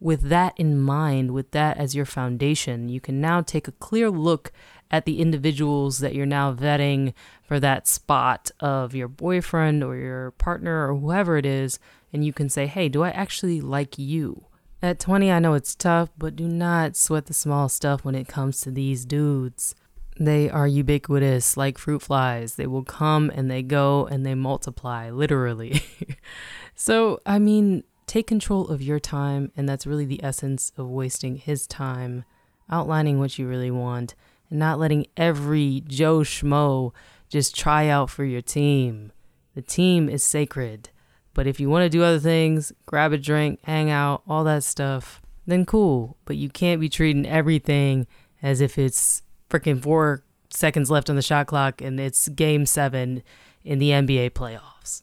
[0.00, 4.10] with that in mind with that as your foundation you can now take a clear
[4.10, 4.52] look
[4.90, 10.30] at the individuals that you're now vetting for that spot of your boyfriend or your
[10.32, 11.78] partner or whoever it is
[12.12, 14.44] and you can say hey do i actually like you
[14.84, 18.28] at 20, I know it's tough, but do not sweat the small stuff when it
[18.28, 19.74] comes to these dudes.
[20.20, 22.56] They are ubiquitous like fruit flies.
[22.56, 25.82] They will come and they go and they multiply, literally.
[26.74, 31.36] so, I mean, take control of your time, and that's really the essence of wasting
[31.36, 32.24] his time,
[32.70, 34.14] outlining what you really want,
[34.50, 36.92] and not letting every Joe Schmo
[37.30, 39.12] just try out for your team.
[39.54, 40.90] The team is sacred.
[41.34, 44.62] But if you want to do other things, grab a drink, hang out, all that
[44.62, 46.16] stuff, then cool.
[46.24, 48.06] But you can't be treating everything
[48.40, 53.22] as if it's freaking four seconds left on the shot clock and it's game seven
[53.64, 55.02] in the NBA playoffs.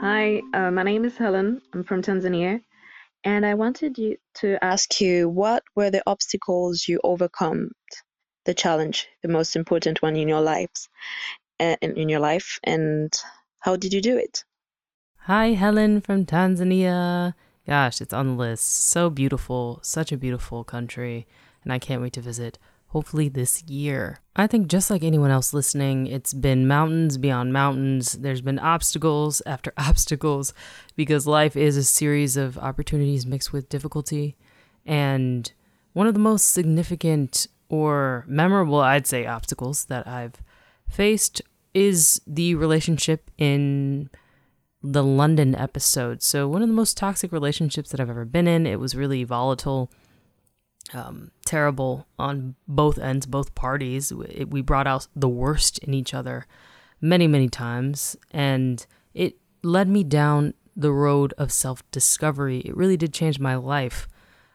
[0.00, 1.62] Hi, uh, my name is Helen.
[1.72, 2.60] I'm from Tanzania.
[3.24, 7.70] And I wanted you to ask you what were the obstacles you overcome,
[8.44, 10.90] the challenge, the most important one in your lives,
[11.58, 13.10] uh, in, in your life, and
[13.64, 14.44] how did you do it?
[15.20, 17.32] Hi, Helen from Tanzania.
[17.66, 18.88] Gosh, it's on the list.
[18.88, 21.26] So beautiful, such a beautiful country,
[21.62, 22.58] and I can't wait to visit.
[22.88, 24.20] Hopefully, this year.
[24.36, 28.12] I think, just like anyone else listening, it's been mountains beyond mountains.
[28.12, 30.52] There's been obstacles after obstacles
[30.94, 34.36] because life is a series of opportunities mixed with difficulty.
[34.84, 35.50] And
[35.94, 40.42] one of the most significant or memorable, I'd say, obstacles that I've
[40.86, 41.40] faced
[41.74, 44.08] is the relationship in
[44.82, 46.22] the London episode.
[46.22, 48.66] So, one of the most toxic relationships that I've ever been in.
[48.66, 49.90] It was really volatile,
[50.92, 54.12] um, terrible on both ends, both parties.
[54.12, 56.46] We brought out the worst in each other
[57.00, 58.16] many, many times.
[58.30, 62.58] And it led me down the road of self discovery.
[62.60, 64.06] It really did change my life.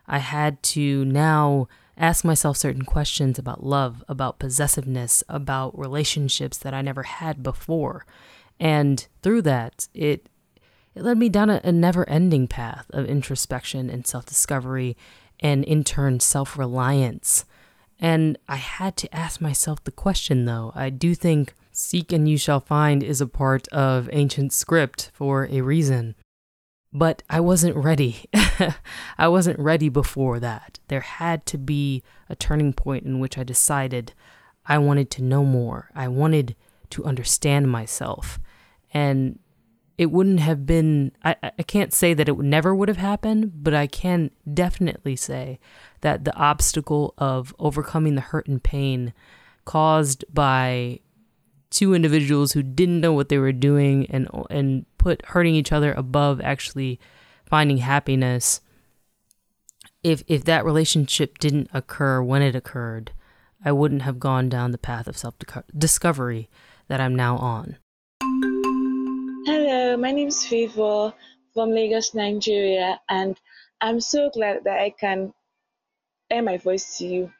[0.07, 1.67] I had to now
[1.99, 8.05] ask myself certain questions about love, about possessiveness, about relationships that I never had before.
[8.59, 10.27] And through that, it
[10.95, 14.97] it led me down a, a never-ending path of introspection and self-discovery
[15.39, 17.45] and in turn self-reliance.
[17.99, 20.71] And I had to ask myself the question though.
[20.75, 25.47] I do think seek and you shall find is a part of ancient script for
[25.51, 26.15] a reason.
[26.91, 28.25] But I wasn't ready.
[29.17, 30.79] I wasn't ready before that.
[30.87, 34.13] There had to be a turning point in which I decided
[34.65, 35.91] I wanted to know more.
[35.93, 36.55] I wanted
[36.91, 38.39] to understand myself.
[38.91, 39.39] And
[39.99, 43.73] it wouldn't have been, I, I can't say that it never would have happened, but
[43.73, 45.59] I can definitely say
[46.01, 49.13] that the obstacle of overcoming the hurt and pain
[49.65, 51.01] caused by
[51.69, 55.93] two individuals who didn't know what they were doing and and put hurting each other
[55.93, 56.99] above actually
[57.45, 58.61] finding happiness.
[60.03, 63.11] If if that relationship didn't occur when it occurred
[63.63, 65.35] i wouldn't have gone down the path of self
[65.77, 66.49] discovery
[66.87, 67.77] that i'm now on.
[69.45, 71.13] Hello my name is favor
[71.53, 73.39] from lagos nigeria and
[73.81, 75.33] i'm so glad that i can
[76.29, 77.33] air my voice to you.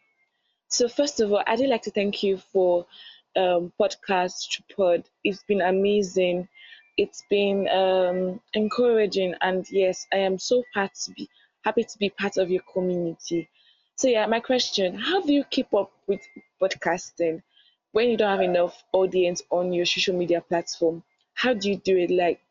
[0.68, 2.86] So first of all i'd like to thank you for
[3.36, 5.06] um, podcast Tripod.
[5.24, 6.48] It's been amazing.
[6.98, 11.30] It's been um, encouraging, and yes, I am so happy to be
[11.64, 13.50] happy to be part of your community.
[13.96, 16.22] So yeah, my question: How do you keep up with
[16.62, 17.42] podcasting
[17.92, 21.04] when you don't have enough audience on your social media platform?
[21.34, 22.12] How do you do it?
[22.12, 22.42] Like,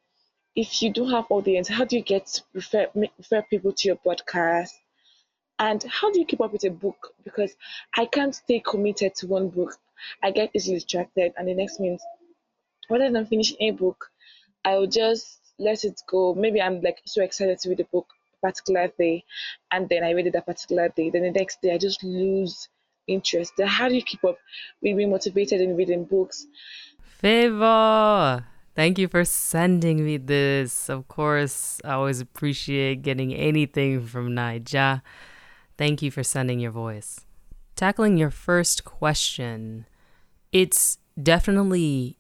[0.57, 4.71] if you don't have audience, how do you get refer refer people to your podcast?
[5.59, 7.15] And how do you keep up with a book?
[7.25, 7.55] Because
[7.97, 9.79] I can't stay committed to one book.
[10.23, 12.03] I get easily distracted, and the next minute,
[12.91, 14.11] rather than finishing a book,
[14.65, 16.35] I will just let it go.
[16.35, 18.07] Maybe I'm like so excited to read a book
[18.43, 19.25] a particular day,
[19.73, 21.11] and then I read it that particular day.
[21.11, 22.69] Then the next day I just lose
[23.07, 23.55] interest.
[23.57, 24.39] Then how do you keep up
[24.83, 26.47] with being motivated in reading books?
[27.01, 28.45] Favor.
[28.77, 30.89] Thank you for sending me this.
[30.89, 35.03] Of course, I always appreciate getting anything from Naija.
[35.77, 37.28] Thank you for sending your voice.
[37.79, 39.87] Tackling your first question,
[40.51, 42.19] it's definitely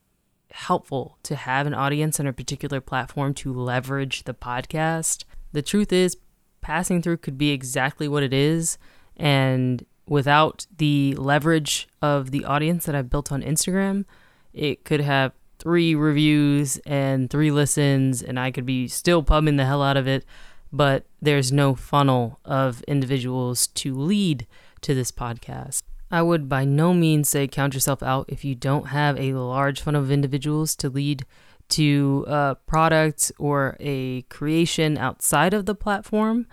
[0.52, 5.24] helpful to have an audience on a particular platform to leverage the podcast.
[5.50, 6.16] The truth is,
[6.60, 8.78] passing through could be exactly what it is.
[9.16, 14.04] And without the leverage of the audience that I've built on Instagram,
[14.52, 19.66] it could have three reviews and three listens, and I could be still pumping the
[19.66, 20.24] hell out of it,
[20.72, 24.46] but there's no funnel of individuals to lead
[24.82, 25.82] to this podcast.
[26.10, 29.80] I would by no means say count yourself out if you don't have a large
[29.80, 31.24] funnel of individuals to lead
[31.70, 36.46] to a product or a creation outside of the platform.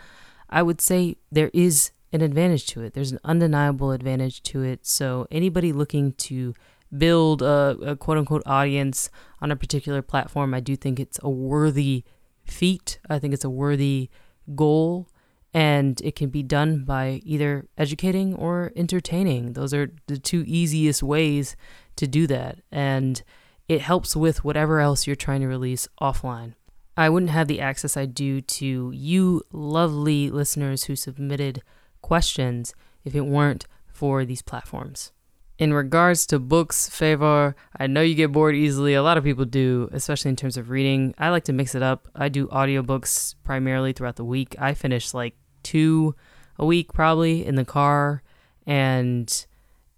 [0.49, 2.93] I would say there is an advantage to it.
[2.93, 4.85] There's an undeniable advantage to it.
[4.85, 6.53] So, anybody looking to
[6.95, 9.09] build a, a quote unquote audience
[9.41, 12.03] on a particular platform, I do think it's a worthy
[12.45, 12.99] feat.
[13.09, 14.09] I think it's a worthy
[14.55, 15.07] goal.
[15.55, 19.53] And it can be done by either educating or entertaining.
[19.53, 21.55] Those are the two easiest ways
[21.95, 22.59] to do that.
[22.73, 23.23] And
[23.69, 26.55] it helps with whatever else you're trying to release offline.
[26.97, 31.61] I wouldn't have the access I do to you, lovely listeners who submitted
[32.01, 32.73] questions,
[33.05, 35.13] if it weren't for these platforms.
[35.57, 38.93] In regards to books, Favor, I know you get bored easily.
[38.93, 41.15] A lot of people do, especially in terms of reading.
[41.17, 42.09] I like to mix it up.
[42.13, 44.57] I do audiobooks primarily throughout the week.
[44.59, 46.15] I finish like two
[46.57, 48.21] a week probably in the car.
[48.65, 49.45] And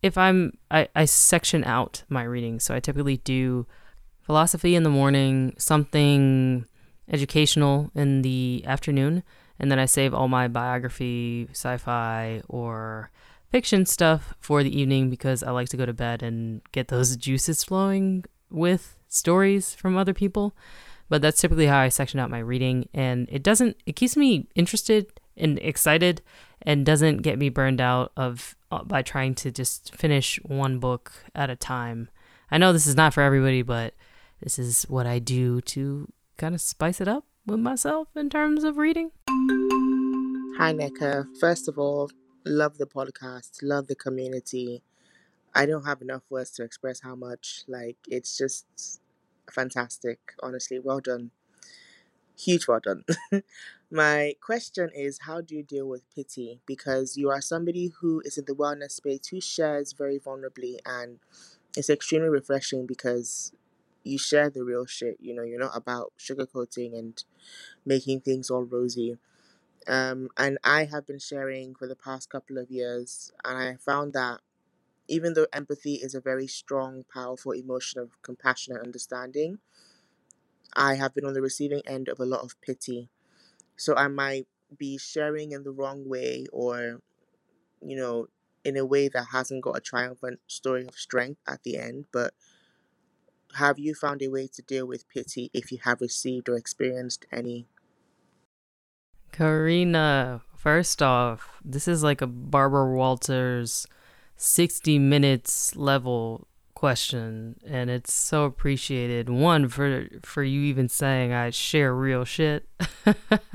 [0.02, 2.60] if I'm, I, I section out my reading.
[2.60, 3.68] So I typically do
[4.22, 6.66] philosophy in the morning, something
[7.10, 9.24] educational in the afternoon.
[9.60, 13.12] And then I save all my biography, sci fi, or
[13.50, 17.16] fiction stuff for the evening because I like to go to bed and get those
[17.28, 20.56] juices flowing with stories from other people.
[21.10, 24.48] But that's typically how I section out my reading and it doesn't it keeps me
[24.56, 26.22] interested and excited
[26.62, 31.12] and doesn't get me burned out of uh, by trying to just finish one book
[31.36, 32.10] at a time.
[32.52, 33.94] I know this is not for everybody, but
[34.42, 38.64] this is what I do to kind of spice it up with myself in terms
[38.64, 39.12] of reading.
[40.58, 41.28] Hi, Nneka.
[41.40, 42.10] First of all,
[42.46, 44.82] love the podcast, love the community.
[45.54, 47.64] I don't have enough words to express how much.
[47.68, 48.66] Like, it's just
[49.52, 50.20] fantastic.
[50.42, 51.32] Honestly, well done.
[52.38, 53.04] Huge well done.
[53.92, 56.60] My question is how do you deal with pity?
[56.66, 61.20] Because you are somebody who is in the wellness space who shares very vulnerably, and
[61.78, 63.54] it's extremely refreshing because
[64.04, 65.18] you share the real shit.
[65.22, 67.24] You know, you're not about sugarcoating and
[67.86, 69.18] making things all rosy.
[69.88, 74.14] Um, and I have been sharing for the past couple of years, and I found
[74.14, 74.42] that
[75.08, 79.60] even though empathy is a very strong, powerful emotion of compassion and understanding,
[80.76, 83.10] I have been on the receiving end of a lot of pity.
[83.76, 84.48] So I might
[84.78, 87.02] be sharing in the wrong way or,
[87.82, 88.28] you know,
[88.64, 92.06] in a way that hasn't got a triumphant story of strength at the end.
[92.12, 92.34] But
[93.56, 97.26] have you found a way to deal with pity if you have received or experienced
[97.32, 97.68] any?
[99.32, 103.88] Karina, first off, this is like a Barbara Walters
[104.36, 106.48] 60 minutes level
[106.78, 112.70] question and it's so appreciated one for for you even saying I share real shit.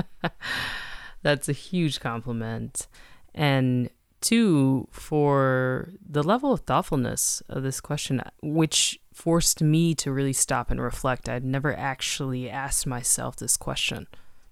[1.22, 2.88] That's a huge compliment.
[3.32, 10.32] And two for the level of thoughtfulness of this question which forced me to really
[10.32, 11.28] stop and reflect.
[11.28, 14.08] I'd never actually asked myself this question.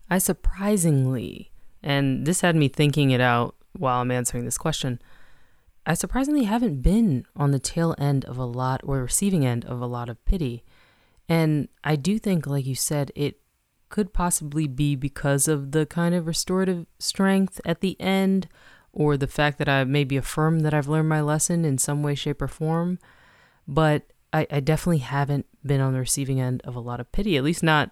[0.09, 1.51] I surprisingly,
[1.83, 5.03] and this had me thinking it out while I'm answering this question,
[5.91, 9.81] I surprisingly haven't been on the tail end of a lot or receiving end of
[9.81, 10.63] a lot of pity.
[11.29, 13.41] And I do think, like you said, it
[13.89, 18.47] could possibly be because of the kind of restorative strength at the end
[18.93, 22.15] or the fact that I maybe affirm that I've learned my lesson in some way,
[22.15, 23.01] shape, or form.
[23.67, 27.37] But I, I definitely haven't been on the receiving end of a lot of pity,
[27.37, 27.91] at least not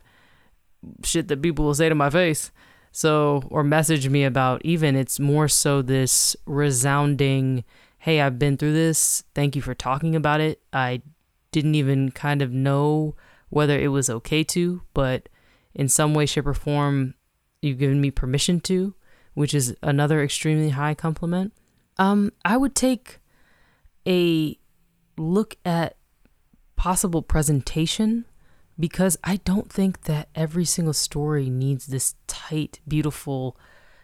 [1.02, 2.52] shit that people will say to my face.
[2.92, 7.64] So, or message me about, even it's more so this resounding,
[7.98, 9.24] hey, I've been through this.
[9.34, 10.62] Thank you for talking about it.
[10.72, 11.02] I
[11.52, 13.16] didn't even kind of know
[13.50, 15.28] whether it was okay to, but
[15.74, 17.14] in some way, shape, or form,
[17.62, 18.94] you've given me permission to,
[19.34, 21.52] which is another extremely high compliment.
[21.98, 23.18] Um, I would take
[24.06, 24.58] a
[25.16, 25.96] look at
[26.76, 28.24] possible presentation
[28.78, 33.56] because I don't think that every single story needs this tight, beautiful,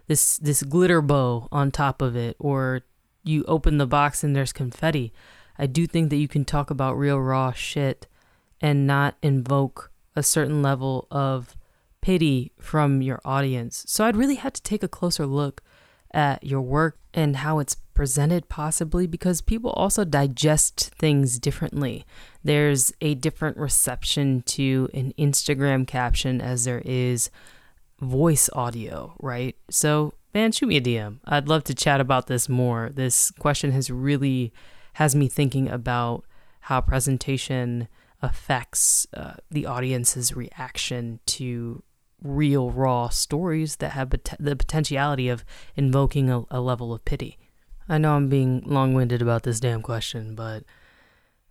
[0.08, 2.82] this this glitter bow on top of it, or
[3.24, 5.12] you open the box and there's confetti.
[5.58, 8.06] I do think that you can talk about real raw shit
[8.60, 11.56] and not invoke a certain level of
[12.00, 13.84] pity from your audience.
[13.88, 15.62] So I'd really have to take a closer look
[16.12, 22.04] at your work and how it's presented, possibly because people also digest things differently.
[22.42, 27.30] There's a different reception to an Instagram caption as there is
[28.00, 29.56] voice audio, right?
[29.70, 31.20] So, man, shoot me a DM.
[31.24, 32.90] I'd love to chat about this more.
[32.92, 34.52] This question has really
[34.94, 36.24] has me thinking about
[36.60, 37.88] how presentation
[38.20, 41.82] affects uh, the audience's reaction to
[42.22, 45.44] real raw stories that have the potentiality of
[45.76, 47.38] invoking a, a level of pity.
[47.88, 50.64] I know I'm being long-winded about this damn question, but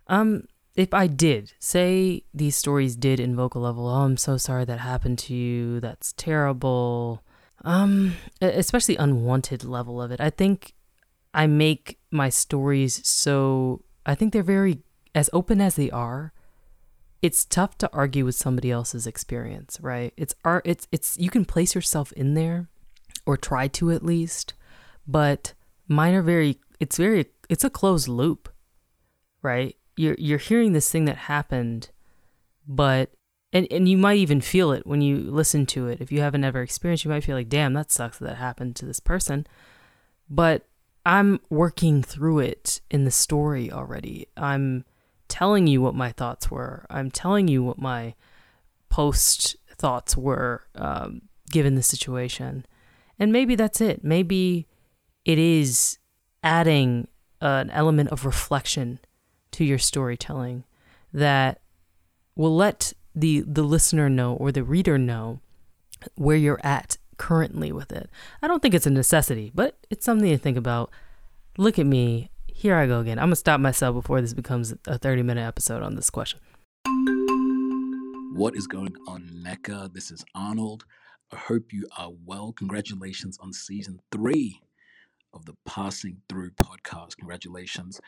[0.08, 4.64] um if I did say these stories did invoke a level, oh, I'm so sorry
[4.64, 5.78] that happened to you.
[5.78, 7.22] That's terrible.
[7.64, 10.20] Um especially unwanted level of it.
[10.20, 10.74] I think
[11.32, 14.82] I make my stories so I think they're very
[15.14, 16.32] as open as they are
[17.24, 20.12] it's tough to argue with somebody else's experience, right?
[20.14, 22.68] It's art it's it's you can place yourself in there
[23.24, 24.52] or try to at least,
[25.06, 25.54] but
[25.88, 28.50] mine are very it's very it's a closed loop,
[29.40, 29.74] right?
[29.96, 31.88] You're you're hearing this thing that happened,
[32.68, 33.14] but
[33.54, 36.00] and, and you might even feel it when you listen to it.
[36.00, 38.74] If you haven't ever experienced, you might feel like, damn, that sucks that, that happened
[38.76, 39.46] to this person.
[40.28, 40.66] But
[41.06, 44.26] I'm working through it in the story already.
[44.36, 44.84] I'm
[45.28, 46.84] telling you what my thoughts were.
[46.90, 48.14] I'm telling you what my
[48.88, 52.66] post thoughts were um, given the situation.
[53.20, 54.02] And maybe that's it.
[54.02, 54.66] Maybe
[55.24, 55.98] it is
[56.42, 57.06] adding
[57.40, 58.98] an element of reflection
[59.52, 60.64] to your storytelling
[61.12, 61.60] that
[62.34, 65.40] will let the the listener know or the reader know
[66.16, 68.10] where you're at currently with it.
[68.42, 70.90] I don't think it's a necessity, but it's something to think about.
[71.56, 73.18] Look at me here I go again.
[73.18, 76.40] I'm gonna stop myself before this becomes a 30 minute episode on this question.
[78.32, 79.92] What is going on, Nneka?
[79.92, 80.84] This is Arnold.
[81.32, 82.52] I hope you are well.
[82.52, 84.60] Congratulations on season three
[85.32, 87.16] of the Passing Through podcast.
[87.16, 88.00] Congratulations.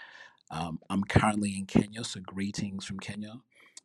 [0.51, 3.35] Um, I'm currently in Kenya, so greetings from Kenya.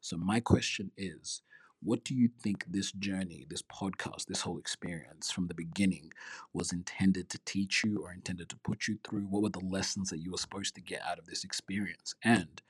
[0.01, 1.41] So, my question is
[1.83, 6.11] what do you think this journey, this podcast, this whole experience from the beginning
[6.53, 9.21] was intended to teach you or intended to put you through?
[9.21, 12.13] What were the lessons that you were supposed to get out of this experience?
[12.23, 12.61] And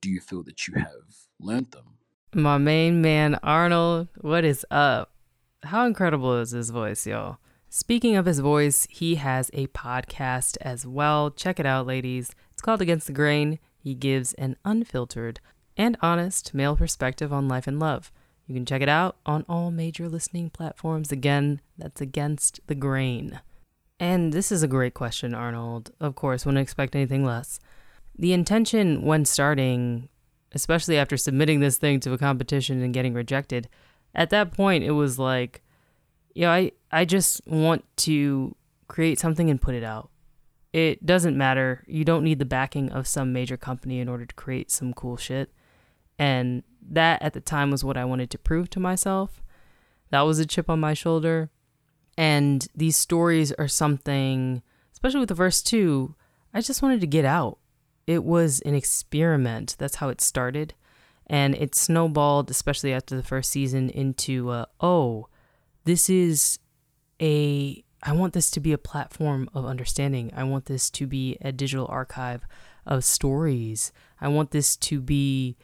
[0.00, 1.98] do you feel that you have learned them?
[2.34, 5.12] My main man, Arnold, what is up?
[5.62, 7.38] How incredible is his voice, y'all?
[7.70, 11.30] Speaking of his voice, he has a podcast as well.
[11.30, 12.32] Check it out, ladies.
[12.52, 13.58] It's called Against the Grain.
[13.78, 15.40] He gives an unfiltered
[15.78, 18.12] and honest male perspective on life and love.
[18.46, 21.12] You can check it out on all major listening platforms.
[21.12, 23.40] Again, that's Against the Grain.
[24.00, 25.92] And this is a great question, Arnold.
[26.00, 27.60] Of course, wouldn't expect anything less.
[28.18, 30.08] The intention when starting,
[30.52, 33.68] especially after submitting this thing to a competition and getting rejected,
[34.14, 35.62] at that point it was like,
[36.34, 38.56] you know, I, I just want to
[38.88, 40.10] create something and put it out.
[40.72, 41.84] It doesn't matter.
[41.86, 45.16] You don't need the backing of some major company in order to create some cool
[45.16, 45.50] shit.
[46.18, 49.42] And that at the time was what I wanted to prove to myself.
[50.10, 51.50] That was a chip on my shoulder.
[52.16, 54.62] And these stories are something,
[54.92, 56.14] especially with the first two,
[56.52, 57.58] I just wanted to get out.
[58.06, 59.76] It was an experiment.
[59.78, 60.74] That's how it started.
[61.26, 65.28] And it snowballed, especially after the first season, into uh, oh,
[65.84, 66.58] this is
[67.20, 70.32] a, I want this to be a platform of understanding.
[70.34, 72.46] I want this to be a digital archive
[72.86, 73.92] of stories.
[74.20, 75.56] I want this to be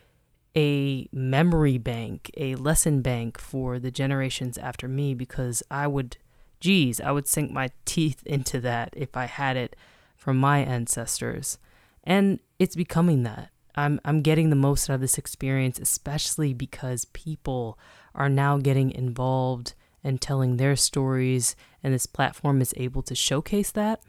[0.56, 6.16] a memory bank, a lesson bank for the generations after me because I would,
[6.60, 9.76] geez, I would sink my teeth into that if I had it
[10.16, 11.58] from my ancestors.
[12.04, 13.50] And it's becoming that.
[13.76, 17.78] I'm, I'm getting the most out of this experience, especially because people
[18.14, 19.74] are now getting involved
[20.04, 24.00] and telling their stories, and this platform is able to showcase that.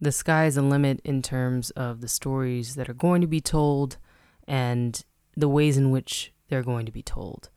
[0.00, 3.40] The sky is the limit in terms of the stories that are going to be
[3.40, 3.98] told,
[4.46, 5.04] and
[5.36, 7.50] the ways in which they're going to be told.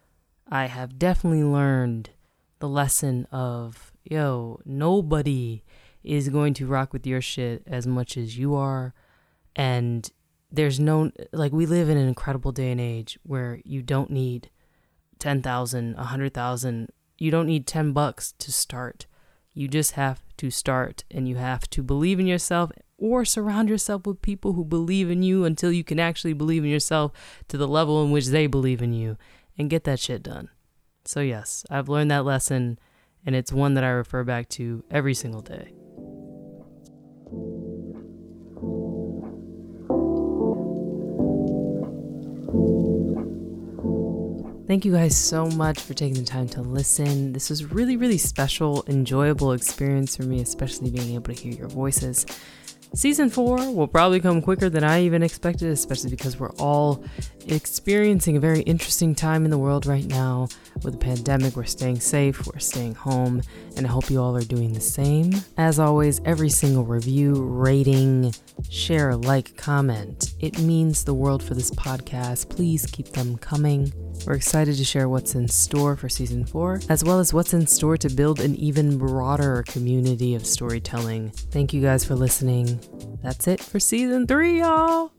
[0.49, 2.09] I have definitely learned
[2.59, 5.63] the lesson of, yo, nobody
[6.03, 8.93] is going to rock with your shit as much as you are.
[9.55, 10.09] And
[10.51, 14.49] there's no, like, we live in an incredible day and age where you don't need
[15.19, 19.05] 10,000, 100,000, you don't need 10 bucks to start.
[19.53, 24.05] You just have to start and you have to believe in yourself or surround yourself
[24.05, 27.11] with people who believe in you until you can actually believe in yourself
[27.47, 29.17] to the level in which they believe in you.
[29.57, 30.49] and get that shit done.
[31.03, 32.79] So, yes, I've learned that lesson,
[33.25, 35.73] and it's one that I refer back to every single day.
[44.69, 47.33] Thank you guys so much for taking the time to listen.
[47.33, 51.69] This was really, really special, enjoyable experience for me, especially being able to hear your
[51.69, 52.23] voices.
[52.95, 57.03] Season four will probably come quicker than I even expected, especially because we're all
[57.47, 60.47] experiencing a very interesting time in the world right now.
[60.83, 63.41] With the pandemic, we're staying safe, we're staying home,
[63.77, 65.33] and I hope you all are doing the same.
[65.57, 68.33] As always, every single review, rating,
[68.69, 72.49] share, like, comment, it means the world for this podcast.
[72.49, 73.93] Please keep them coming.
[74.25, 77.65] We're excited to share what's in store for season four, as well as what's in
[77.65, 81.29] store to build an even broader community of storytelling.
[81.29, 82.79] Thank you guys for listening.
[83.23, 85.11] That's it for season three, y'all.